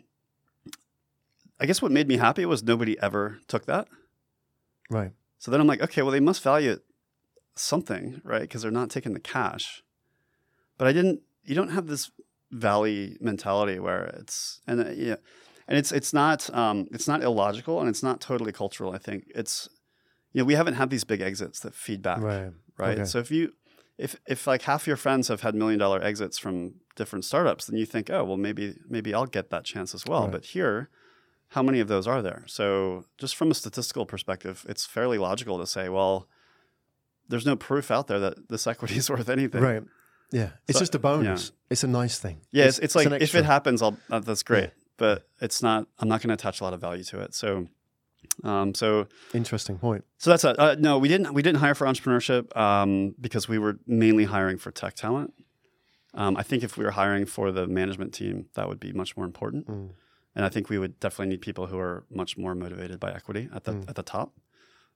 [1.58, 3.88] I guess what made me happy was nobody ever took that.
[4.90, 5.12] Right.
[5.38, 6.84] So then I'm like, okay, well, they must value it
[7.54, 8.42] something, right?
[8.42, 9.82] Because they're not taking the cash.
[10.78, 11.22] But I didn't.
[11.44, 12.10] You don't have this
[12.50, 15.16] valley mentality where it's and uh, yeah,
[15.66, 18.92] and it's it's not um, it's not illogical and it's not totally cultural.
[18.92, 19.68] I think it's
[20.36, 22.52] you know we haven't had these big exits that feed back, right?
[22.76, 22.98] Right.
[22.98, 23.04] Okay.
[23.06, 23.54] So if you
[23.96, 27.78] if if like half your friends have had million dollar exits from different startups, then
[27.78, 30.24] you think, oh well, maybe maybe I'll get that chance as well.
[30.24, 30.32] Right.
[30.32, 30.90] But here,
[31.48, 32.42] how many of those are there?
[32.46, 36.28] So just from a statistical perspective, it's fairly logical to say, well,
[37.30, 39.62] there's no proof out there that this equity is worth anything.
[39.62, 39.82] Right.
[40.32, 40.50] Yeah.
[40.68, 41.52] It's So- just a bonus.
[41.70, 42.42] It's a nice thing.
[42.52, 44.64] Yeah, it's, it's, like an if it happens, I'll uh, that's great.
[44.64, 44.70] Yeah.
[44.98, 45.88] But it's not.
[45.98, 47.34] I'm not going to attach a lot of value to it.
[47.34, 47.68] So,
[48.44, 50.04] um, so Interesting point.
[50.18, 50.98] so that's a, uh, no.
[50.98, 54.94] We didn't we didn't hire for entrepreneurship um, because we were mainly hiring for tech
[54.94, 55.32] talent.
[56.14, 59.16] Um, I think if we were hiring for the management team, that would be much
[59.16, 59.66] more important.
[59.68, 59.90] Mm.
[60.34, 63.48] And I think we would definitely need people who are much more motivated by equity
[63.54, 63.88] at the Mm.
[63.88, 64.32] at the top.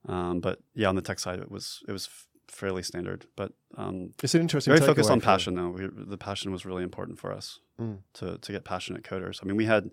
[0.08, 3.26] Um, but yeah, on the tech side, it was it was f- fairly standard.
[3.36, 4.74] But um, It's an interesting.
[4.74, 5.70] very focused on passion, though.
[5.70, 7.98] We, the passion was really important for us Mm.
[8.14, 9.40] to to get passionate coders.
[9.42, 9.90] I mean, we had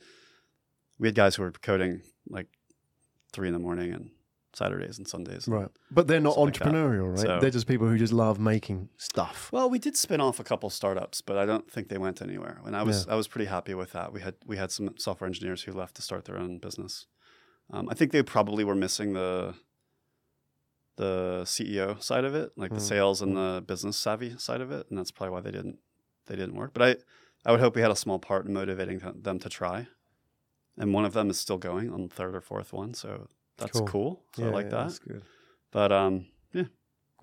[1.00, 2.48] we had guys who were coding like
[3.34, 4.12] three in the morning and
[4.54, 5.48] Saturdays and Sundays.
[5.48, 5.70] Right.
[5.92, 7.20] But they're not Stuff like entrepreneurial, right?
[7.20, 9.50] So- They're just people who just love making stuff.
[9.52, 12.62] Well, we did spin off a couple startups, but I don't think they went anywhere.
[12.66, 14.12] And I was I was pretty happy with that.
[14.14, 17.06] We had we had some software engineers who left to start their own business.
[17.70, 19.54] Um, I think they probably were missing the
[20.96, 24.72] the CEO side of it, like the Mm, sales and the business savvy side of
[24.72, 25.78] it, and that's probably why they didn't
[26.26, 26.74] they didn't work.
[26.74, 26.96] But I
[27.48, 29.88] I would hope we had a small part in motivating them to try.
[30.78, 33.80] And one of them is still going on the third or fourth one, so that's
[33.80, 33.88] Cool.
[33.88, 34.24] cool.
[34.36, 34.84] So I like yeah, that.
[34.84, 35.22] That's good.
[35.72, 36.64] But um, yeah,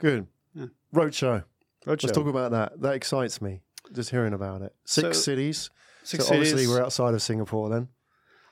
[0.01, 0.27] Good.
[0.55, 0.67] Yeah.
[0.93, 1.45] Roadshow.
[1.87, 2.03] roadshow.
[2.03, 2.81] Let's talk about that.
[2.81, 3.61] That excites me.
[3.93, 4.75] Just hearing about it.
[4.85, 5.71] Six So- cities.
[6.03, 7.89] Six so obviously we're outside of Singapore then.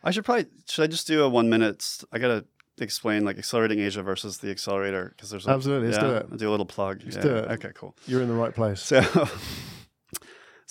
[0.03, 1.85] I should probably should I just do a one minute?
[2.11, 2.47] I gotta
[2.81, 6.27] explain like accelerating Asia versus the accelerator because there's a, Absolutely, let's do it.
[6.31, 7.03] I'll do a little plug.
[7.05, 7.51] Let's Yeah, do it.
[7.53, 7.95] Okay, cool.
[8.07, 8.81] You're in the right place.
[8.81, 9.01] So,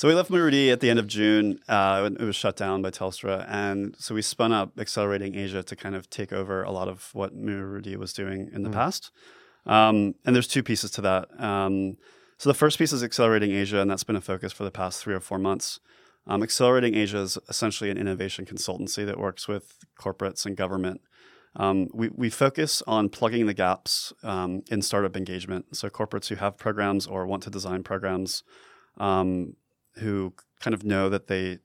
[0.01, 1.59] so we left muru-D at the end of June.
[1.69, 5.75] Uh, it was shut down by Telstra, and so we spun up accelerating Asia to
[5.75, 8.73] kind of take over a lot of what muru-D was doing in the Mm.
[8.73, 9.11] past.
[9.67, 11.29] Um, and there's two pieces to that.
[11.39, 11.97] Um,
[12.39, 15.03] so the first piece is accelerating Asia, and that's been a focus for the past
[15.03, 15.79] three or four months.
[16.25, 21.01] Um, accelerating Asia is essentially an innovation consultancy that works with corporates and government.
[21.55, 25.75] Um, we, we focus on plugging the gaps um, in startup engagement.
[25.77, 28.41] So corporates who have programs or want to design programs
[28.97, 29.57] um,
[29.95, 31.59] who kind of know that they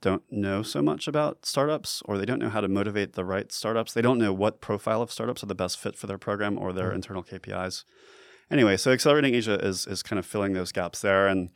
[0.00, 3.50] don't know so much about startups or they don't know how to motivate the right
[3.50, 3.92] startups.
[3.94, 6.72] They don't know what profile of startups are the best fit for their program or
[6.72, 6.96] their Mm.
[6.96, 7.84] internal KPIs.
[8.50, 11.26] Anyway, so Accelerating Asia is, is kind of filling those gaps there.
[11.26, 11.48] And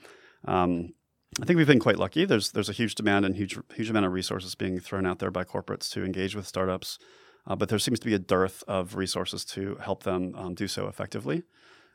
[0.47, 0.94] um,
[1.42, 2.25] I think we've been quite lucky.
[2.25, 5.31] There's, there's a huge demand and huge, huge amount of resources being thrown out there
[5.31, 6.99] by corporates to engage with startups.
[7.47, 10.66] Uh, but there seems to be a dearth of resources to help them um, do
[10.66, 11.42] so effectively.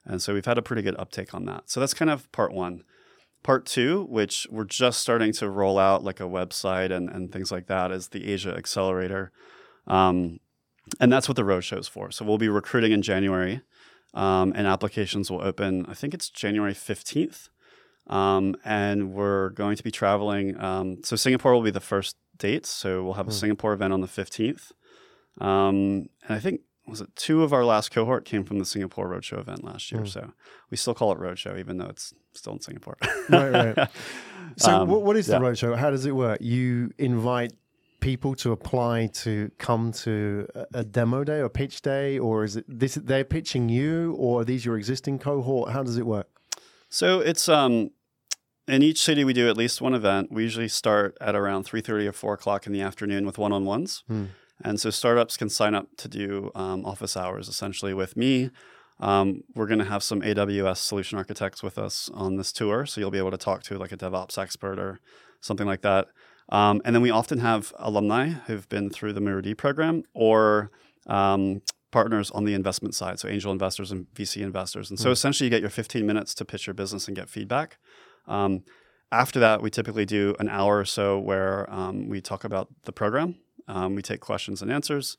[0.05, 1.69] And so we've had a pretty good uptake on that.
[1.69, 2.83] So that's kind of part one.
[3.43, 7.51] Part two, which we're just starting to roll out like a website and, and things
[7.51, 9.31] like that, is the Asia Accelerator.
[9.85, 10.39] Um,
[10.99, 12.11] and that's what the roadshow is for.
[12.11, 13.61] So we'll be recruiting in January,
[14.13, 17.49] um, and applications will open, I think it's January 15th.
[18.07, 20.59] Um, and we're going to be traveling.
[20.59, 22.65] Um, so Singapore will be the first date.
[22.65, 23.37] So we'll have a Hmm.
[23.37, 24.71] Singapore event on the 15th.
[25.39, 29.07] Um, and I think was it two of our last cohort came from the Singapore
[29.09, 30.01] Roadshow event last year.
[30.01, 30.07] Hmm.
[30.07, 30.33] So
[30.69, 32.97] we still call it Roadshow, even though it's still in Singapore.
[33.29, 33.89] Right, right.
[34.57, 35.75] So Um, what, what is the roadshow?
[35.75, 36.37] How does it work?
[36.41, 37.53] You invite
[38.01, 42.65] people to apply to come to a, demo day or pitch day, or is it
[42.67, 42.93] this?
[42.95, 45.71] They're pitching you, or are these your existing cohort?
[45.71, 46.27] How does it work?
[46.89, 47.89] So it's um,
[48.67, 50.31] in each city we do at least one event.
[50.31, 53.51] We usually start at around three thirty or four o'clock in the afternoon with one
[53.53, 54.25] on ones, Hmm.
[54.61, 58.49] And so startups can sign up to do um, office hours essentially with me.
[58.99, 63.01] Um, we're going to have some AWS solution architects with us on this tour, so
[63.01, 64.99] you'll be able to talk to like a DevOps expert or
[65.41, 66.07] something like that.
[66.49, 70.71] Um, and then we often have alumni who've been through the Muru-D program or
[71.07, 74.89] um, partners on the investment side, so angel investors and VC investors.
[74.89, 77.77] And so essentially, you get your 15 minutes to pitch your business and get feedback.
[78.27, 78.63] Um,
[79.11, 82.91] after that, we typically do an hour or so where um, we talk about the
[82.91, 83.35] program.
[83.67, 85.17] Um, we take questions and answers.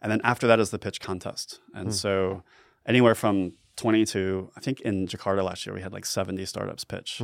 [0.00, 1.60] And then after that is the pitch contest.
[1.74, 2.42] And so
[2.86, 6.84] anywhere from 20 to, I think in Jakarta last year, we had like 70 startups
[6.84, 7.20] pitch.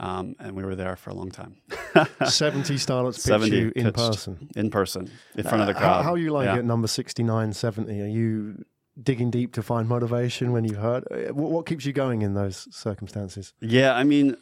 [0.00, 1.56] Um, and we were there for a long time.
[2.24, 4.48] 70 startups pitch you in person.
[4.56, 5.96] In person, in front of the Uh, crowd.
[5.96, 6.58] How, how you like Yeah.
[6.58, 8.00] at number 69, 70?
[8.02, 8.64] Are you
[9.00, 11.04] digging deep to find motivation when you've heard?
[11.10, 13.54] uh, What, what keeps you going in those circumstances?
[13.60, 14.36] Yeah, I mean,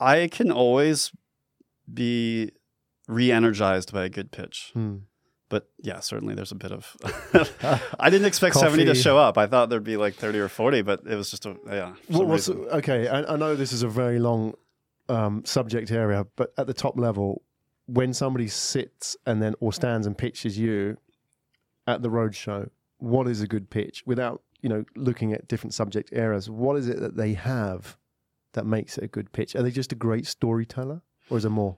[0.00, 1.10] I can always
[1.92, 2.50] be
[3.08, 4.70] re-energized by a good pitch.
[4.74, 4.96] Hmm.
[5.48, 6.96] But yeah, certainly there's a bit of.
[8.00, 9.38] I didn't expect 70 to show up.
[9.38, 11.92] I thought there'd be like 30 or 40, but it was just a yeah.
[12.10, 14.54] for What, some okay, I, I know this is a very long
[15.08, 17.42] um, subject area, but at the top level,
[17.86, 20.96] when somebody sits and then or stands and pitches you
[21.86, 24.02] at the roadshow, what is a good pitch?
[24.06, 27.98] Without you know looking at different subject areas, what is it that they have
[28.54, 29.54] that makes it a good pitch?
[29.54, 31.76] Are they just a great storyteller, or is there more?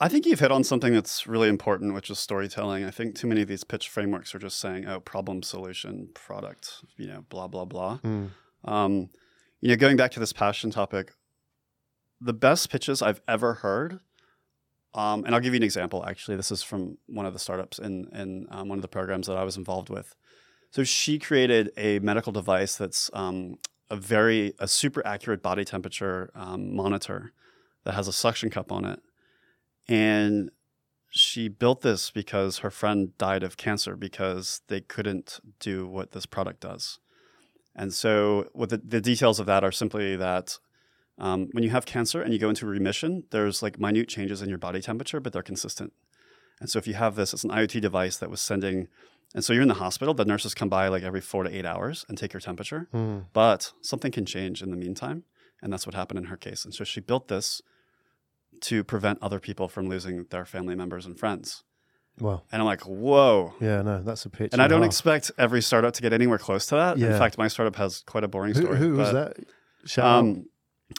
[0.00, 2.84] I think you've hit on something that's really important, which is storytelling.
[2.84, 6.84] I think too many of these pitch frameworks are just saying, "Oh, problem, solution, product,"
[6.96, 7.98] you know, blah blah blah.
[7.98, 8.26] Hmm.
[8.64, 9.10] Um,
[9.60, 11.12] you know, going back to this passion topic,
[12.20, 14.00] the best pitches I've ever heard,
[14.94, 16.04] um, and I'll give you an example.
[16.04, 19.28] Actually, this is from one of the startups in in um, one of the programs
[19.28, 20.16] that I was involved with.
[20.70, 23.58] So she created a medical device that's um,
[23.90, 27.32] a very a super accurate body temperature um, monitor
[27.84, 29.00] that has a suction cup on it,
[29.88, 30.50] and
[31.10, 36.26] she built this because her friend died of cancer because they couldn't do what this
[36.26, 36.98] product does.
[37.76, 40.58] And so, what the, the details of that are simply that
[41.18, 44.48] um, when you have cancer and you go into remission, there's like minute changes in
[44.48, 45.92] your body temperature, but they're consistent.
[46.60, 48.88] And so, if you have this, it's an IoT device that was sending,
[49.34, 51.66] and so you're in the hospital, the nurses come by like every four to eight
[51.66, 53.18] hours and take your temperature, Hmm.
[53.32, 55.24] but something can change in the meantime.
[55.62, 56.64] And that's what happened in her case.
[56.64, 57.60] And so, she built this
[58.62, 61.62] to prevent other people from losing their family members and friends.
[62.20, 63.54] Well, And I'm like, whoa.
[63.60, 64.52] yeah, no, that's a pitch.
[64.52, 64.86] And I don't half.
[64.88, 66.96] expect every startup to get anywhere close to that.
[66.96, 67.12] Yeah.
[67.12, 68.76] In fact, my startup has quite a boring story.
[68.78, 69.46] who was but, that?
[69.88, 70.18] Shout out.
[70.20, 70.46] Um,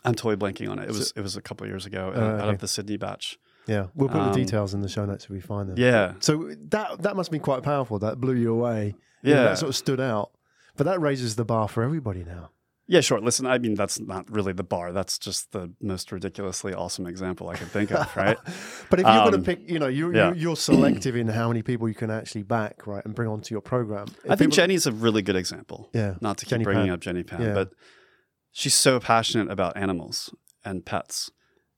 [0.04, 0.90] I'm totally blanking on it.
[0.90, 2.50] It So- was it was a couple of years ago uh, out okay.
[2.50, 3.38] of the Sydney batch.
[3.68, 5.78] Yeah, we'll put um, the details in the show notes if we find them.
[5.80, 7.98] Yeah, So that that must be quite powerful.
[8.00, 8.94] That blew you away.
[9.24, 10.32] You know, yeah, that sort of stood out.
[10.76, 12.50] But that raises the bar for everybody now.
[12.88, 13.02] Yeah.
[13.02, 13.20] Sure.
[13.20, 14.92] Listen, I mean that's not really the bar.
[14.94, 18.38] That's just the most ridiculously awesome example I can think of, right?
[18.90, 20.30] But if you're going Um, to pick, you know, you, yeah.
[20.34, 23.54] you, you're selective in how many people you can actually back, right, and bring onto
[23.56, 24.08] your program.
[24.08, 25.90] If I think people- Jenny's a really good example.
[25.94, 26.94] yeah, Not to keep Jenny bringing Pan.
[26.94, 27.54] up Jenny Pan, Yeah.
[27.54, 27.70] but
[28.52, 30.34] she's so passionate about animals
[30.64, 31.32] and pets,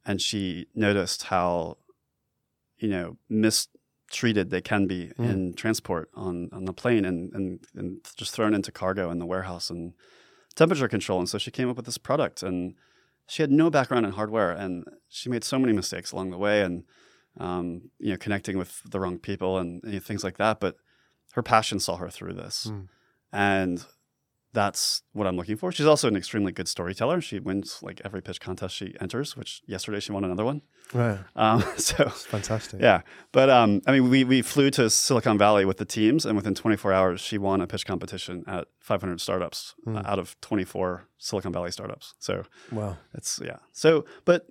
[0.05, 1.77] and she noticed how,
[2.77, 5.29] you know, mistreated they can be Mm.
[5.29, 9.25] in transport on on the plane and, and and just thrown into cargo in the
[9.25, 9.93] warehouse and
[10.57, 11.19] temperature control.
[11.19, 12.75] And so she came up with this product, and
[13.27, 16.61] she had no background in hardware, and she made so many mistakes along the way,
[16.63, 16.83] and
[17.39, 17.67] um,
[17.99, 20.59] you know, connecting with the wrong people and, and things like that.
[20.59, 20.75] But
[21.33, 22.87] her passion saw her through this, Mm.
[23.31, 23.85] and
[24.61, 25.71] that's what I'm looking for.
[25.71, 27.21] She's also an extremely good storyteller.
[27.21, 30.61] She wins like every pitch contest she enters, which yesterday she won another one.
[30.93, 31.19] right.
[31.35, 32.81] Um, so It's fantastic.
[32.81, 33.01] yeah,
[33.31, 36.55] but um, I mean, we we flew to Silicon Valley with the teams, and within
[36.55, 41.53] 24 hours, she won a pitch competition at 500 startups uh, out of 24 Silicon
[41.53, 42.15] Valley startups.
[42.19, 42.97] So Wow.
[43.13, 43.57] it's yeah.
[43.73, 44.47] So but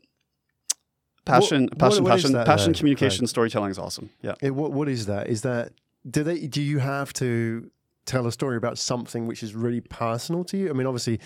[1.25, 4.11] passion, what- passion, what is passion, that, passion, though, communication, storytelling is awesome.
[4.23, 4.35] Yeah.
[4.41, 5.27] It, what what is that?
[5.29, 5.73] Is that
[6.09, 7.71] do they do you have to
[8.07, 10.71] tell a story about something which is really personal to you?
[10.71, 11.21] I mean, obviously,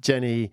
[0.00, 0.50] Jenny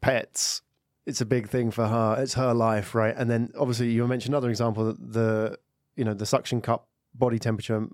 [0.00, 0.62] pets.
[1.06, 2.16] It's a big thing for her.
[2.18, 3.14] It's her life, right?
[3.16, 5.58] And then obviously you mentioned another example that the
[5.96, 7.88] you know the suction cup body temperature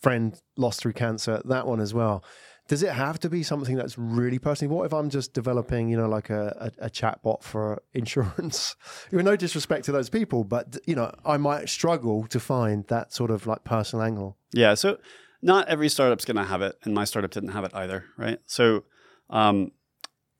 [0.00, 1.40] friend lost through cancer.
[1.44, 2.22] That one as well.
[2.68, 4.76] Does it have to be something that's really personal?
[4.76, 8.74] What if I'm just developing, you know, like a, a, a chat bot for insurance?
[9.12, 13.12] With no disrespect to those people, but you know, I might struggle to find that
[13.12, 14.36] sort of like personal angle.
[14.52, 14.74] Yeah.
[14.74, 14.98] So
[15.46, 18.40] not every startup's going to have it, and my startup didn't have it either, right?
[18.46, 18.82] So
[19.30, 19.70] um,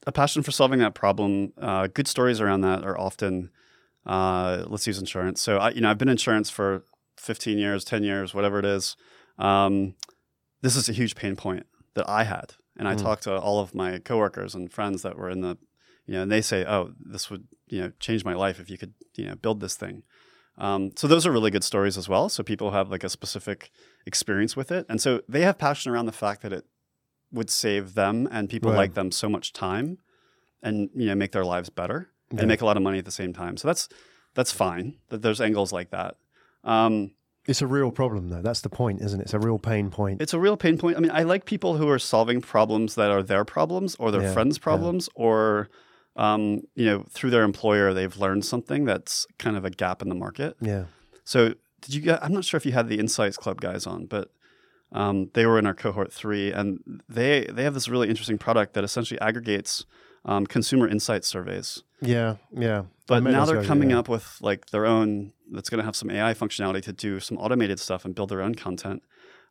[0.06, 1.52] a passion for solving that problem.
[1.56, 3.50] Uh, good stories around that are often.
[4.04, 5.40] Uh, let's use insurance.
[5.40, 6.84] So I, you know, I've been in insurance for
[7.18, 8.96] 15 years, 10 years, whatever it is.
[9.38, 9.94] Um,
[10.62, 13.02] this is a huge pain point that I had, and I Mm.
[13.02, 15.56] talked to all of my coworkers and friends that were in the,
[16.06, 18.78] you know, and they say, "Oh, this would you know change my life if you
[18.78, 20.02] could you know build this thing."
[20.58, 22.28] Um, so those are really good stories as well.
[22.28, 23.70] So people have like a specific
[24.06, 26.64] experience with it, and so they have passion around the fact that it
[27.32, 28.76] would save them and people Right.
[28.78, 29.98] like them so much time
[30.62, 32.38] and you know make their lives better Yeah.
[32.40, 33.56] and make a lot of money at the same time.
[33.56, 33.88] So that's
[34.34, 34.94] that's fine.
[35.08, 36.16] That there's angles like that.
[36.64, 37.12] Um,
[37.46, 38.42] It's a real problem, though.
[38.42, 39.24] That's the point, isn't it?
[39.24, 40.20] It's a real pain point.
[40.22, 40.96] it's a real pain point.
[40.96, 44.22] I mean, I like people who are solving problems that are their problems or their
[44.22, 44.62] Yeah, friends' yeah.
[44.62, 45.68] problems, or
[46.16, 50.08] um, you know, through their employer, they've learned something that's kind of a gap in
[50.08, 50.56] the market.
[50.60, 50.84] yeah.
[51.24, 52.22] So, did you get?
[52.22, 54.30] I'm not sure if you had the Insights Club guys on, but
[54.92, 58.74] um, they were in our cohort three, and they they have this really interesting product
[58.74, 59.84] that essentially aggregates
[60.26, 61.82] um, consumer insight surveys.
[62.00, 62.36] Yeah.
[62.52, 62.84] Yeah.
[63.06, 64.00] But now they're coming yeah.
[64.00, 67.38] up with like their own that's going to have some AI functionality to do some
[67.38, 69.02] automated stuff and build their own content.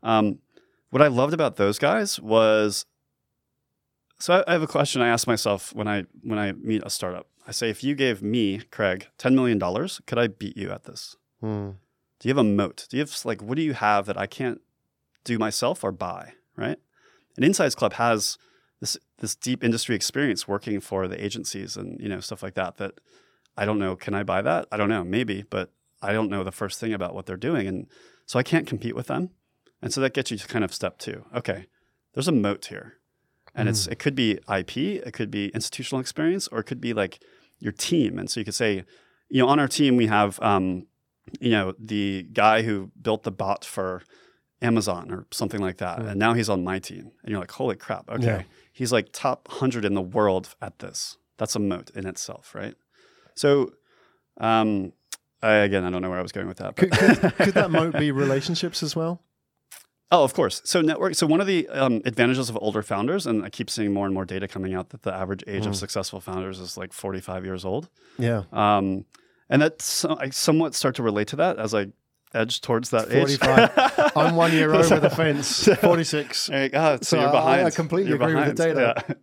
[0.03, 0.39] Um,
[0.89, 2.85] what I loved about those guys was
[4.19, 7.27] so I, have a question I ask myself when I when I meet a startup.
[7.47, 10.85] I say, if you gave me, Craig, ten million dollars, could I beat you at
[10.85, 11.15] this?
[11.41, 11.71] Hmm.
[12.19, 12.87] Do you have a moat?
[12.89, 14.61] Do you have like what do you have that I can't
[15.23, 16.33] do myself or buy?
[16.55, 16.77] Right?
[17.35, 18.37] And Insights Club has
[18.79, 22.77] this this deep industry experience working for the agencies and you know stuff like that.
[22.77, 22.99] That
[23.57, 23.95] I don't know.
[23.95, 24.67] Can I buy that?
[24.71, 25.03] I don't know.
[25.03, 27.87] Maybe, but I don't know the first thing about what they're doing, and
[28.25, 29.31] so I can't compete with them.
[29.81, 31.25] And so that gets you to kind of step two.
[31.35, 31.67] Okay,
[32.13, 32.93] there's a moat here,
[33.55, 36.93] and it's it could be IP, it could be institutional experience, or it could be
[36.93, 37.19] like
[37.59, 38.19] your team.
[38.19, 38.83] And so you could say,
[39.29, 40.87] you know, on our team we have, um,
[41.39, 44.03] you know, the guy who built the bot for
[44.61, 47.11] Amazon or something like that, and now he's on my team.
[47.23, 48.41] And you're like, holy crap, okay, Yeah.
[48.73, 51.17] he's like top hundred in the world at this.
[51.37, 52.75] That's a moat in itself, right?
[53.35, 53.73] So,
[54.37, 54.93] um,
[55.41, 56.75] I, again, I don't know where I was going with that.
[56.77, 59.21] Could, could, could that moat be relationships as well?
[60.11, 60.61] Oh, of course.
[60.65, 61.15] So network.
[61.15, 64.13] So one of the um, advantages of older founders, and I keep seeing more and
[64.13, 67.65] more data coming out that the average age of successful founders is like 45 years
[67.65, 67.89] old.
[68.17, 68.43] Yeah.
[68.53, 69.05] Um,
[69.49, 71.87] and that's I somewhat start to relate to that as I
[72.35, 73.39] edge towards that age.
[73.39, 74.11] 45.
[74.15, 75.67] I'm one year over the fence.
[75.81, 76.47] 46.
[76.47, 76.97] There you go.
[76.97, 77.67] So, So you're behind.
[77.67, 79.17] I completely You're agree with the data.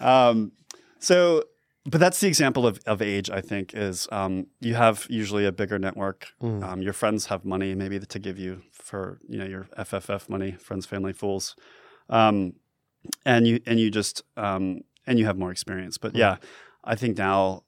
[0.00, 0.28] Yeah.
[0.28, 0.52] um,
[0.98, 1.44] so,
[1.84, 3.30] but that's the example of, of age.
[3.30, 6.28] I think is um, you have usually a bigger network.
[6.42, 6.64] Mm.
[6.64, 10.52] Um, your friends have money maybe to give you for you know your FFF money,
[10.52, 11.56] friends, family, fools,
[12.08, 12.54] um,
[13.24, 15.98] and you and you just um, and you have more experience.
[15.98, 16.36] But yeah,
[16.84, 17.62] I think now.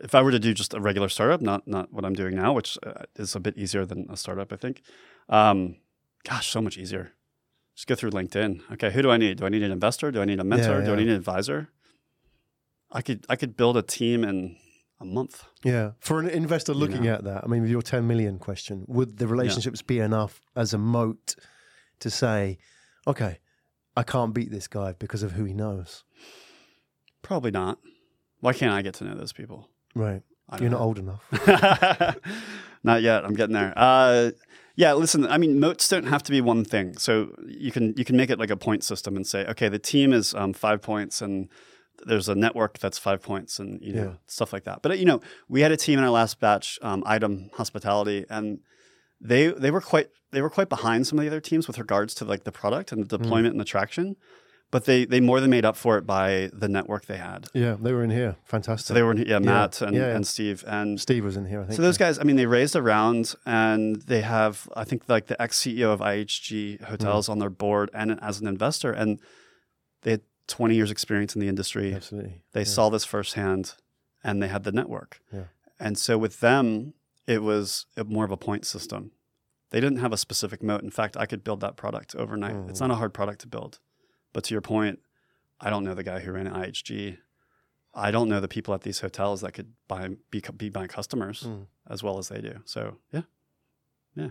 [0.00, 2.54] If I were to do just a regular startup, not not what I'm doing now,
[2.54, 4.80] which uh, is a bit easier than a startup, I think.
[5.28, 5.76] Um,
[6.24, 7.12] gosh, so much easier.
[7.74, 8.62] Just go through LinkedIn.
[8.72, 9.38] Okay, who do I need?
[9.38, 10.10] Do I need an investor?
[10.10, 10.80] Do I need a mentor?
[10.86, 11.68] Do I need an advisor?
[12.90, 14.56] I could I could build a team in
[15.00, 15.44] a month.
[15.64, 15.92] Yeah.
[16.00, 17.14] For an investor looking know.
[17.14, 20.74] at that, I mean, with your 10 million question, would the relationships be enough as
[20.74, 21.36] a moat
[22.00, 22.58] to say,
[23.06, 23.38] okay,
[23.96, 26.04] I can't beat this guy because of who he knows?
[27.22, 27.78] Probably not.
[28.40, 29.68] Why can't I get to know those people?
[29.94, 30.22] Right.
[30.60, 31.24] You're not old enough.
[32.82, 33.24] not yet.
[33.24, 33.74] I'm getting there.
[33.76, 34.30] Uh,
[34.76, 35.26] yeah, listen.
[35.26, 36.96] I mean, moats don't have to be one thing.
[36.96, 39.78] So you can you can make it like a point system and say, okay, the
[39.78, 41.48] team is um, five points, and
[42.06, 44.12] there's a network that's five points, and you know Yeah.
[44.26, 44.82] stuff like that.
[44.82, 48.60] But you know, we had a team in our last batch, um, Item Hospitality, and
[49.20, 52.14] they they were quite they were quite behind some of the other teams with regards
[52.14, 53.22] to like the product and the Hmm.
[53.22, 54.16] deployment and the traction.
[54.70, 57.46] But they they more than made up for it by the network they had.
[57.54, 57.76] Yeah.
[57.80, 58.36] They were in here.
[58.44, 58.86] Fantastic.
[58.88, 60.16] So they were yeah, Matt and, Yeah, yeah.
[60.16, 61.76] and Steve and Steve was in here, I think.
[61.76, 65.28] so those guys, I mean, they raised a round and they have, I think, like
[65.28, 69.18] the ex CEO of IHG Hotels on their board and as an investor, and
[70.48, 71.94] 20 years experience in the industry.
[71.94, 72.42] Absolutely.
[72.52, 72.64] They yeah.
[72.66, 73.74] saw this firsthand,
[74.24, 75.20] and they had the network.
[75.32, 75.44] Yeah.
[75.78, 76.94] And so with them,
[77.26, 79.12] it was a- more of a point system.
[79.70, 80.82] They didn't have a specific moat.
[80.82, 82.54] In fact, I could build that product overnight.
[82.54, 82.70] Mm-hmm.
[82.70, 83.78] It's not a hard product to build.
[84.32, 84.98] But to your point,
[85.60, 87.18] I don't know the guy who ran IHG.
[87.94, 91.42] I don't know the people at these hotels that could buy be, be my customers
[91.42, 91.66] Mm.
[91.88, 92.60] as well as they do.
[92.64, 93.22] So yeah,
[94.14, 94.30] yeah,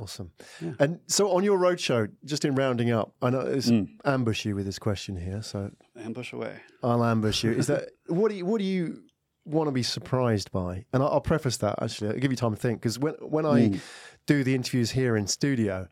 [0.00, 0.30] Awesome.
[0.60, 0.72] Yeah.
[0.78, 3.88] And so on your roadshow, just in rounding up, I know it's Mm.
[4.04, 6.56] ambush you with this question here, so ambush away.
[6.82, 7.52] I'll ambush you.
[7.52, 9.02] Is that what do you what do you
[9.44, 10.84] want to be surprised by?
[10.92, 12.10] And I'll, I'll preface that actually.
[12.10, 13.80] I'll give you time to think because when when I Mm.
[14.26, 15.88] do the interviews here in studio,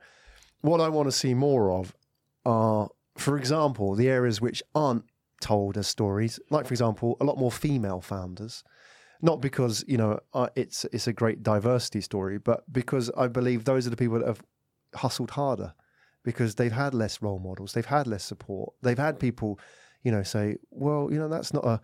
[0.62, 1.94] what I want to see more of
[2.46, 5.04] are, for example, the areas which aren't
[5.40, 6.40] told as stories.
[6.50, 8.64] Like for example, a lot more female founders.
[9.20, 13.64] Not because you know uh, it's it's a great diversity story, but because I believe
[13.64, 14.42] those are the people that have
[14.94, 15.74] hustled harder
[16.24, 19.58] because they've had less role models, they've had less support, they've had people,
[20.02, 21.80] you know, say, well, you know, that's not a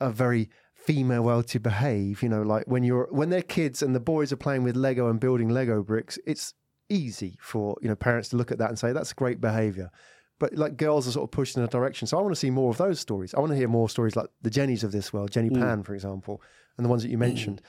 [0.00, 2.22] a very female way to behave.
[2.22, 5.08] You know, like when you're when they're kids and the boys are playing with Lego
[5.08, 6.54] and building Lego bricks, it's
[6.88, 9.90] easy for you know parents to look at that and say that's great behavior.
[10.38, 12.06] But like girls are sort of pushed in a direction.
[12.06, 13.34] So I want to see more of those stories.
[13.34, 15.94] I want to hear more stories like the Jennies of this world, Jenny Pan, for
[15.94, 16.42] example,
[16.76, 17.60] and the ones that you mentioned.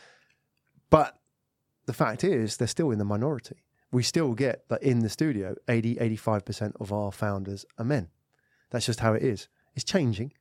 [0.90, 1.20] But
[1.86, 3.64] the fact is, they're still in the minority.
[3.92, 8.10] We still get that in the studio, 80, 85% of our founders are men.
[8.72, 9.48] That's just how it is.
[9.76, 10.34] It's changing.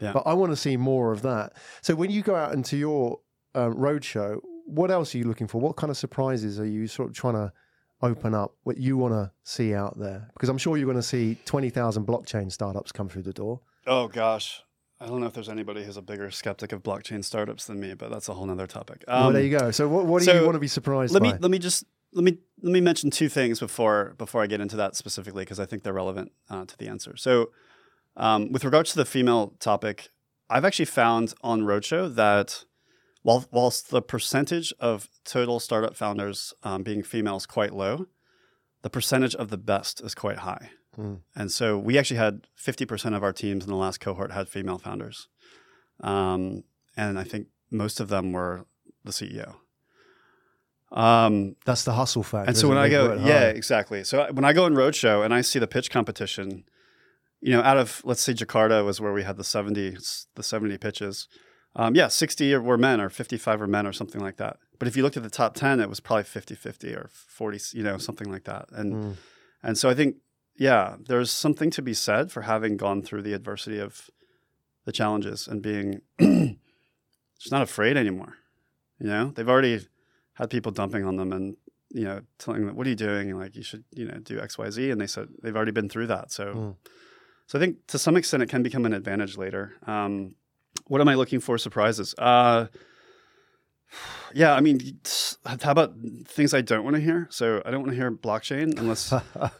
[0.00, 0.12] Yeah.
[0.12, 1.52] But I want to see more of that.
[1.80, 3.20] So when you go out into your
[3.54, 5.60] um, roadshow, what else are you looking for?
[5.60, 7.52] What kind of surprises are you sort of trying to
[8.00, 8.54] open up?
[8.62, 10.28] What you want to see out there?
[10.32, 13.60] Because I'm sure you're going to see twenty thousand blockchain startups come through the door.
[13.86, 14.62] Oh gosh,
[15.02, 17.94] I don't know if there's anybody who's a bigger skeptic of blockchain startups than me,
[17.94, 19.02] but that's a whole nother topic.
[19.08, 19.70] well, Um, there you go.
[19.72, 21.32] So what, what do so you want to be surprised let by?
[21.32, 24.60] me let me just let me let me mention two things before before I get
[24.60, 27.16] into that specifically because I think they're relevant uh, to the answer.
[27.16, 27.50] So,
[28.16, 30.10] um, with regards to the female topic,
[30.48, 32.64] I've actually found on Roadshow that
[33.22, 38.06] while whilst the percentage of total startup founders um, being female is quite low,
[38.82, 40.70] the percentage of the best is quite high.
[40.94, 41.14] Hmm.
[41.34, 44.78] And so we actually had 50% of our teams in the last cohort had female
[44.78, 45.28] founders.
[46.00, 46.64] Um,
[46.96, 48.66] and I think most of them were
[49.04, 49.54] the CEO.
[50.90, 52.48] Um, That's the hustle factor.
[52.48, 52.76] and so when?
[52.76, 53.56] I go, yeah, hard.
[53.56, 54.04] exactly.
[54.04, 56.64] So when I go in roadshow and I see the pitch competition,
[57.40, 59.96] you know, out of let's say Jakarta was where we had the seventy,
[60.34, 61.28] the seventy pitches.
[61.74, 64.58] Um, yeah, sixty were men or fifty-five were men or something like that.
[64.78, 67.82] But if you looked at the top ten, it was probably 50-50 or forty, you
[67.82, 68.66] know, something like that.
[68.72, 69.16] And Mm.
[69.62, 70.16] and so I think,
[70.56, 74.10] yeah, there's something to be said for having gone through the adversity of
[74.84, 76.00] the challenges and being
[77.38, 78.34] just not afraid anymore.
[78.98, 79.86] You know, they've already
[80.34, 81.56] had people dumping on them and
[81.90, 84.58] you know telling them, "What are you doing?" Like you should, you know, do X,
[84.58, 86.30] Y, Z, and they said they've already been through that.
[86.32, 86.76] So, Mm.
[87.46, 89.74] so I think to some extent it can become an advantage later.
[89.86, 90.34] Um,
[90.86, 91.58] what am I looking for?
[91.58, 92.14] Surprises.
[92.18, 92.66] Uh,
[94.34, 94.98] yeah, I mean,
[95.44, 95.94] how about
[96.26, 97.28] things I don't want to hear?
[97.30, 99.12] So I don't want to hear blockchain unless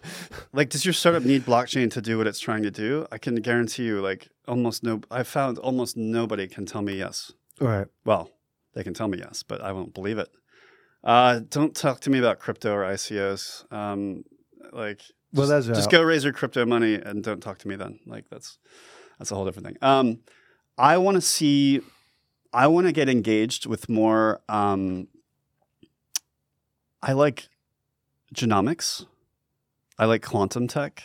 [0.53, 3.35] like does your startup need blockchain to do what it's trying to do i can
[3.37, 7.87] guarantee you like almost no i've found almost nobody can tell me yes right.
[8.05, 8.31] well
[8.75, 10.29] they can tell me yes but i won't believe it
[11.05, 14.23] uh, don't talk to me about crypto or icos um,
[14.73, 15.01] like
[15.33, 15.93] Well, just, there's just out.
[15.93, 18.59] go raise your crypto money and don't talk to me then like that's
[19.19, 20.21] that's a whole different thing um,
[20.79, 21.81] i want to see
[22.53, 25.09] i want to get engaged with more um,
[27.03, 27.49] i like
[28.35, 29.07] genomics
[29.99, 31.05] I like quantum tech.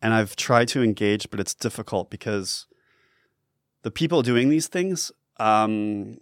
[0.00, 2.66] And I've tried to engage, but it's difficult because
[3.82, 6.16] the people doing these things um,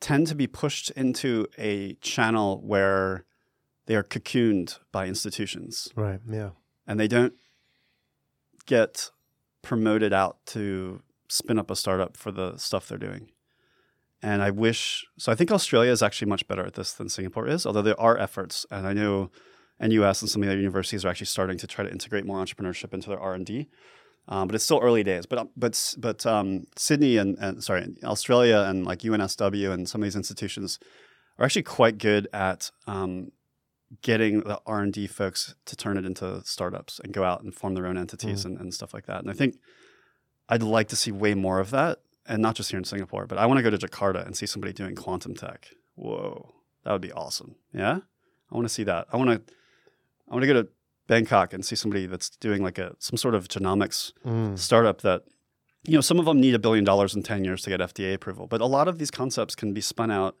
[0.00, 3.24] tend to be pushed into a channel where
[3.86, 6.20] they are cocooned by institutions Right.
[6.26, 6.50] Yeah.
[6.86, 7.34] and they don't
[8.64, 9.10] get
[9.60, 13.30] promoted out to spin up a startup for the stuff they're doing.
[14.22, 15.30] And I wish so.
[15.30, 18.18] I think Australia is actually much better at this than Singapore is, although there are
[18.18, 19.30] efforts, and I know
[19.80, 22.42] NUS and some of the other universities are actually starting to try to integrate more
[22.42, 23.68] entrepreneurship into their R and D.
[24.28, 25.26] Um, but it's still early days.
[25.26, 30.06] But but but um, Sydney and, and sorry Australia and like UNSW and some of
[30.06, 30.78] these institutions
[31.38, 33.30] are actually quite good at um,
[34.02, 37.54] getting the R and D folks to turn it into startups and go out and
[37.54, 39.20] form their own entities and, and stuff like that.
[39.20, 39.56] And I think
[40.48, 43.38] I'd like to see way more of that, and not just here in Singapore, but
[43.38, 45.68] I want to go to Jakarta and see somebody doing quantum tech.
[45.96, 47.56] Whoa, that would be awesome.
[47.72, 47.98] Yeah,
[48.50, 49.06] I want to see that.
[49.12, 49.52] I want to
[50.28, 50.68] I want to go to
[51.08, 54.58] Bangkok and see somebody that's doing like a some sort of genomics Mm.
[54.58, 55.22] startup that
[55.84, 58.14] you know some of them need a billion dollars in 10 years to get fda
[58.14, 60.34] approval but a lot of these concepts can be spun out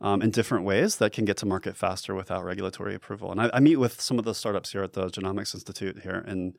[0.00, 3.50] um, in different ways that can get to market faster without regulatory approval and I,
[3.54, 6.54] I meet with some of the startups here at the genomics institute here in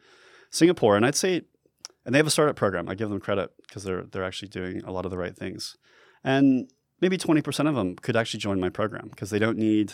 [0.51, 1.43] singapore and i'd say
[2.07, 4.81] and they have a startup program i give them credit because they're, they're actually doing
[4.83, 5.77] a lot of the right things
[6.23, 9.93] and maybe 20% of them could actually join my program because they don't need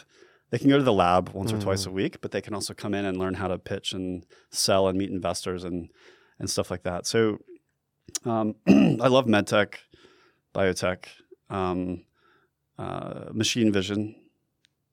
[0.53, 2.75] they can go to the lab once or twice a week, but they can also
[2.75, 5.89] come in and learn how to pitch and sell and meet investors and
[6.37, 7.07] and stuff like that.
[7.07, 7.39] So
[8.23, 9.77] um, I love medtech,
[10.53, 11.05] biotech,
[11.49, 12.05] um,
[12.77, 14.13] uh, machine vision,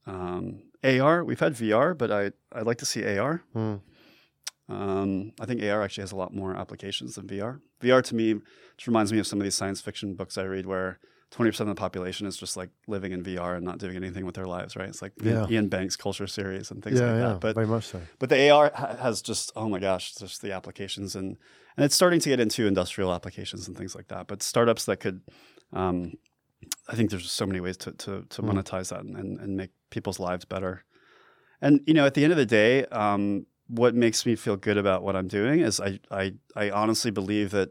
[0.07, 1.23] um, AR.
[1.23, 3.43] We've had VR, but I I'd like to see AR.
[3.55, 3.81] Mm.
[4.69, 7.59] Um, I think AR actually has a lot more applications than VR.
[7.81, 8.35] VR to me
[8.77, 10.99] just reminds me of some of these science fiction books I read where
[11.31, 14.35] 20% of the population is just like living in VR and not doing anything with
[14.35, 14.87] their lives, right?
[14.89, 15.45] It's like Yeah.
[15.49, 17.05] Iain Banks culture series and things Yeah.
[17.07, 17.27] like yeah.
[17.29, 17.39] that.
[17.41, 18.01] But very much so.
[18.19, 21.37] but the AR has just oh my gosh, just the applications and
[21.77, 24.27] and it's starting to get into industrial applications and things like that.
[24.27, 25.21] But startups that could,
[25.71, 26.13] um,
[26.89, 28.51] I think there's so many ways to to, to Mm.
[28.53, 30.83] monetize that and, and and make people's lives better.
[31.61, 34.77] And you know, at the end of the day, um, what makes me feel good
[34.77, 37.69] about what I'm doing is I I I honestly believe that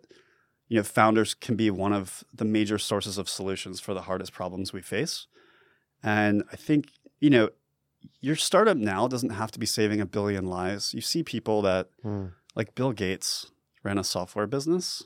[0.69, 4.33] you know founders can be one of the major sources of solutions for the hardest
[4.33, 5.27] problems we face.
[6.03, 7.51] And I think you know
[8.21, 10.95] your startup now doesn't have to be saving a billion lives.
[10.95, 12.33] You see people that Mm.
[12.55, 13.51] like Bill Gates
[13.83, 15.03] ran a software business,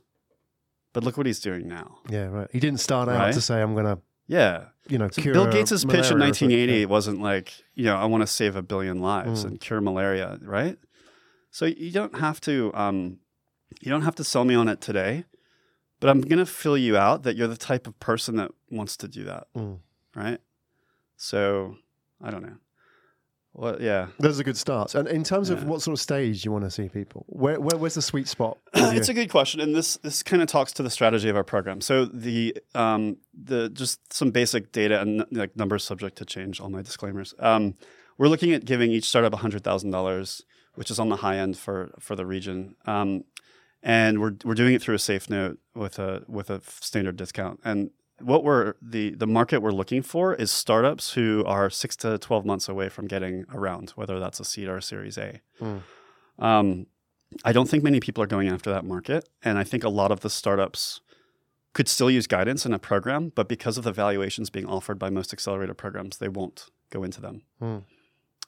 [0.92, 1.99] but look what he's doing now.
[2.09, 2.26] Yeah.
[2.26, 2.49] Right.
[2.53, 3.34] He didn't start out Right?
[3.34, 4.66] to say, "I'm gonna." Yeah.
[4.88, 6.49] You know, So Bill Gates's pitch in malaria or something.
[6.51, 9.49] 1980 wasn't like, you know, I want to save a billion lives Mm.
[9.49, 10.78] and cure malaria, right?
[11.55, 13.18] So you don't have to um,
[13.80, 15.24] you don't have to sell me on it today,
[16.00, 19.07] but I'm gonna fill you out that you're the type of person that wants to
[19.07, 19.78] do that, Mm.
[20.16, 20.40] right?
[21.16, 21.76] So
[22.20, 22.57] I don't know.
[23.52, 24.96] Well, yeah, Those are good starts.
[24.96, 27.78] And in terms of what sort of stage you want to see people, where, where
[27.78, 28.59] where's the sweet spot?
[28.74, 31.44] it's a good question, and this this kind of talks to the strategy of our
[31.44, 31.80] program.
[31.80, 36.59] So the um, the just some basic data and like numbers subject to change.
[36.61, 37.32] All my disclaimers.
[37.38, 37.74] Um,
[38.18, 40.42] we're looking at giving each startup hundred thousand dollars,
[40.75, 42.77] which is on the high end for for the region.
[42.87, 43.25] Um,
[43.83, 47.61] and we're we're doing it through a safe note with a with a standard discount.
[47.64, 52.18] And what we're the the market we're looking for is startups who are six to
[52.18, 55.41] twelve months away from getting around, whether that's a seed or a Series A.
[55.61, 55.83] Mm.
[56.39, 56.87] Um,
[57.45, 60.12] I don't think many people are going after that market, and I think a lot
[60.12, 61.01] of the startups
[61.72, 65.11] could still use guidance in a program, but because of the valuations being offered by
[65.11, 67.43] most accelerator programs, they won't go into them.
[67.59, 67.79] Hmm.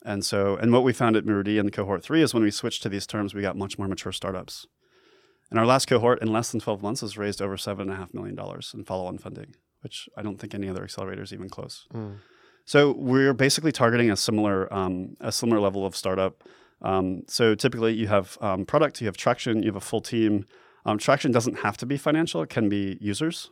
[0.07, 2.85] And so, and what we found at muru-D in cohort three is when we switched
[2.85, 4.69] to these terms, we got much more mature startups.
[5.51, 8.39] And our last cohort, in less than 12 months, has raised over $7.5 million
[8.75, 11.89] in follow on funding, which I don't think any other accelerator is even close.
[11.93, 12.19] Mm.
[12.65, 16.43] So we're basically targeting a similar um, a similar level of startup.
[16.83, 20.47] Um, so typically, you have um, product, you have traction, you have a full team.
[20.85, 23.51] Um, traction doesn't have to be financial; it can be users.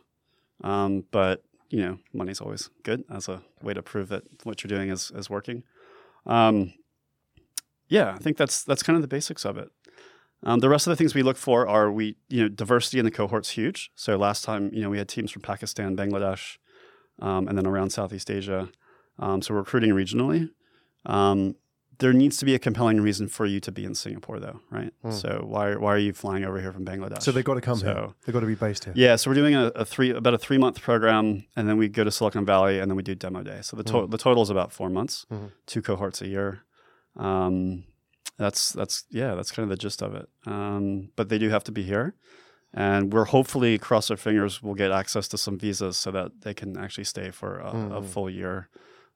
[0.63, 4.69] Um, but you know, money's always good as a way to prove that what you're
[4.69, 5.63] doing is is working.
[6.25, 6.73] Um,
[7.87, 9.69] yeah, I think that's that's kind of the basics of it.
[10.43, 13.05] Um, the rest of the things we look for are we you know diversity in
[13.05, 13.91] the cohort's huge.
[13.95, 16.57] So last time you know we had teams from Pakistan, Bangladesh,
[17.19, 18.69] um, and then around Southeast Asia.
[19.19, 20.49] Um, so we're recruiting regionally.
[21.99, 24.91] There needs to be a compelling reason for you to be in Singapore, though, right?
[25.11, 27.21] So why why are you flying over here from Bangladesh?
[27.23, 27.93] So they've got to come here.
[27.93, 28.93] So- They've got to be based here.
[28.95, 31.87] Yeah, so we're doing a, a three about a three month program, and then we
[31.87, 33.59] go to Silicon Valley, and then we do demo day.
[33.61, 35.51] So the to- the total is about four months, Mhm.
[35.67, 36.61] two cohorts a year.
[37.15, 37.83] Um,
[38.37, 40.27] that's that's yeah, that's kind of the gist of it.
[40.45, 42.15] Um, but they do have to be here,
[42.73, 46.53] and we're hopefully cross our fingers we'll get access to some visas so that they
[46.53, 48.05] can actually stay for a, a Mhm.
[48.05, 48.69] full year.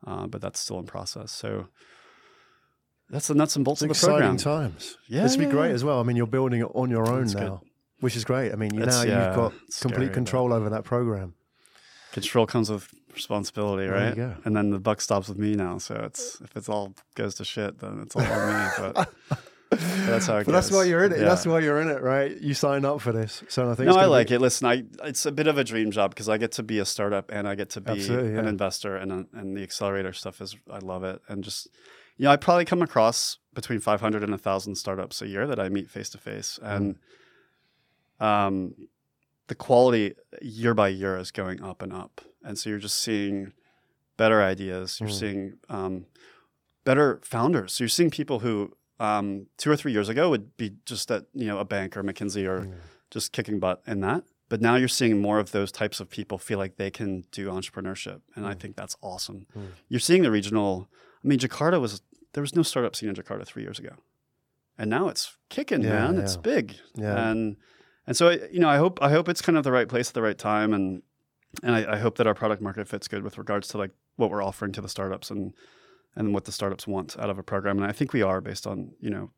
[0.08, 1.30] Uh, but that's still in process.
[1.30, 1.68] So
[3.10, 4.36] that's the nuts and bolts It's of the program.
[4.36, 4.98] exciting times.
[5.08, 5.76] Yeah, this would be great yeah.
[5.76, 6.00] as well.
[6.00, 7.62] I mean, you're building it on your own That's now,
[8.00, 8.52] which is great.
[8.52, 9.52] I mean, you, now yeah, you've got
[9.82, 11.34] complete scary, control over that program.
[12.12, 14.10] control comes with responsibility, There right?
[14.10, 14.36] you go.
[14.46, 15.78] And then the buck stops with me now.
[15.80, 18.70] So it's if it's all goes to shit, then it's all on me.
[18.78, 19.10] But
[19.72, 21.20] that's how it But that's why you're in it.
[21.20, 21.26] Yeah.
[21.26, 22.36] That's why you're in it, right?
[22.40, 24.42] You sign up for this, so I think no, I like be, it.
[24.42, 26.86] Listen, I it's a bit of a dream job because I get to be a
[26.86, 30.42] startup and I get to be Absolutely, an investor, and uh, and the accelerator stuff
[30.42, 31.22] is I love it.
[31.28, 31.68] And just
[32.20, 35.70] you know, I probably come across between 500 and 1,000 startups a year that I
[35.70, 36.98] meet face to face, and
[38.20, 38.76] um,
[39.48, 43.54] the quality year by year is going up and up, and so you're just seeing
[44.18, 45.00] better ideas.
[45.00, 45.20] You're Mm.
[45.20, 46.06] seeing um,
[46.84, 47.74] better founders.
[47.74, 51.24] So you're seeing people who um, two or three years ago would be just at
[51.34, 52.74] you know a bank or McKinsey or Mm.
[53.10, 54.24] just kicking butt in that.
[54.50, 57.50] But now you're seeing more of those types of people feel like they can do
[57.50, 59.46] entrepreneurship, and I think that's awesome.
[59.58, 59.68] Mm.
[59.88, 60.90] You're seeing the regional.
[61.24, 62.02] I mean, Jakarta was
[62.34, 63.96] there was no startup scene in Jakarta three years ago,
[64.78, 66.18] and now it's kicking, Yeah, man.
[66.20, 67.30] It's big, Yeah.
[67.30, 67.58] and
[68.08, 70.14] and so you know, I hope I hope it's kind of the right place at
[70.14, 71.02] the right time, and
[71.64, 74.30] and I, I hope that our product market fits good with regards to like what
[74.30, 75.54] we're offering to the startups and
[76.16, 78.66] and what the startups want out of a program, and I think we are based
[78.68, 79.32] on you know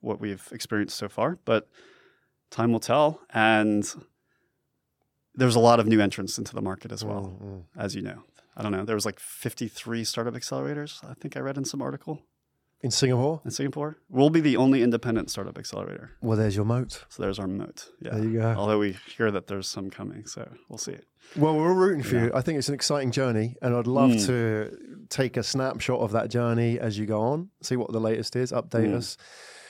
[0.00, 1.68] what we've experienced so far, but
[2.50, 3.84] time will tell, and
[5.34, 7.62] there's a lot of new entrants into the market as well, Mm, mm.
[7.76, 8.22] as you know.
[8.58, 8.84] I don't know.
[8.84, 11.02] There was like 53 startup accelerators.
[11.08, 12.22] I think I read in some article
[12.80, 13.40] in Singapore.
[13.44, 13.96] in Singapore.
[14.10, 16.10] We'll be the only independent startup accelerator.
[16.20, 17.04] Well, there's your moat.
[17.08, 17.88] So there's our moat.
[18.00, 18.14] Yeah.
[18.16, 18.54] There you go.
[18.56, 20.96] Although we hear that there's some coming, so we'll see.
[21.36, 22.24] Well, we're rooting for Yeah.
[22.26, 22.30] you.
[22.34, 24.26] I think it's an exciting journey, and I'd love Mm.
[24.26, 24.78] to
[25.08, 28.50] take a snapshot of that journey as you go on, see what the latest is,
[28.52, 28.94] update Mm.
[28.94, 29.16] us.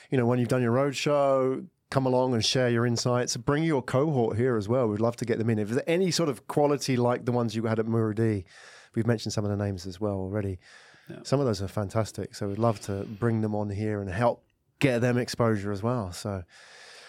[0.09, 3.35] You know, when you've done your roadshow, come along and share your insights.
[3.37, 4.87] Bring your cohort here as well.
[4.87, 5.57] We'd love to get them in.
[5.59, 8.45] If there's any sort of quality like the ones you had at muru-D,
[8.95, 10.59] we've mentioned some of the names as well already.
[11.09, 11.17] Yeah.
[11.23, 12.35] Some of those are fantastic.
[12.35, 14.43] So we'd love to bring them on here and help
[14.79, 16.11] get them exposure as well.
[16.11, 16.43] So,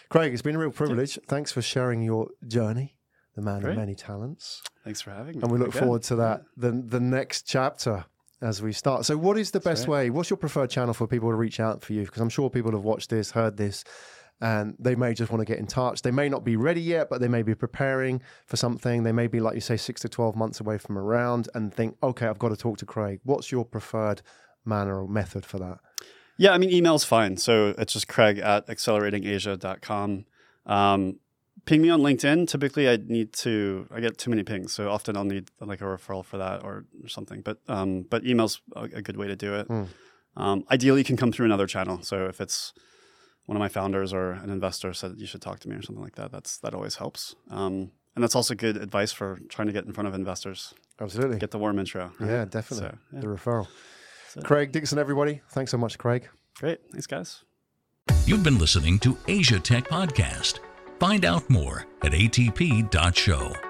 [0.09, 1.19] Craig, it's been a real privilege.
[1.29, 2.97] Thanks for sharing your journey,
[3.37, 3.73] the man Great.
[3.73, 5.43] of many talents Thanks for having me.
[5.43, 5.83] and we look Again.
[5.83, 8.07] forward to that the the next chapter
[8.43, 9.05] as we start.
[9.05, 10.07] So, what is the best right.
[10.07, 10.11] way?
[10.11, 12.05] What's your preferred channel for people to reach out for you?
[12.05, 13.85] Because I'm sure people have watched this, heard this,
[14.41, 16.03] and they may just want to get in touch.
[16.03, 19.03] They may not be ready yet, but they may be preparing for something.
[19.03, 21.73] They may be, like you say, six to twelve months away from a round, and
[21.73, 23.21] think, okay, I've got to talk to Craig.
[23.25, 24.23] What's your preferred
[24.65, 25.79] manner or method for that?
[26.41, 27.37] Yeah, I mean, email's fine.
[27.37, 30.25] So it's just craig at acceleratingasia.com.
[30.65, 31.19] Um,
[31.67, 32.49] ping me on LinkedIn.
[32.49, 34.73] Typically, I need to, I get too many pings.
[34.73, 37.43] So often I'll need like a referral for that or, or something.
[37.43, 39.67] But um, but email's a, a good way to do it.
[39.67, 39.83] Hmm.
[40.37, 42.01] Um, ideally, you can come through another channel.
[42.03, 42.73] So if it's
[43.51, 46.05] one of my founders or an investor said you should talk to me or something
[46.05, 46.31] like that.
[46.31, 47.35] That's that always helps.
[47.51, 50.73] Um, and that's also good advice for trying to get in front of investors.
[51.01, 51.41] Absolutely.
[51.41, 52.13] Get the warm intro.
[52.21, 52.31] right?
[52.31, 52.91] yeah, definitely.
[52.91, 53.21] So, yeah.
[53.21, 53.67] The referral.
[54.37, 54.45] it.
[54.45, 55.41] Craig Dixon, everybody.
[55.51, 56.29] Thanks so much, Craig.
[56.61, 56.79] Great.
[56.93, 57.43] Thanks, guys.
[58.25, 60.61] You've been listening to Asia Tech Podcast.
[61.01, 63.70] Find out more at atp.show.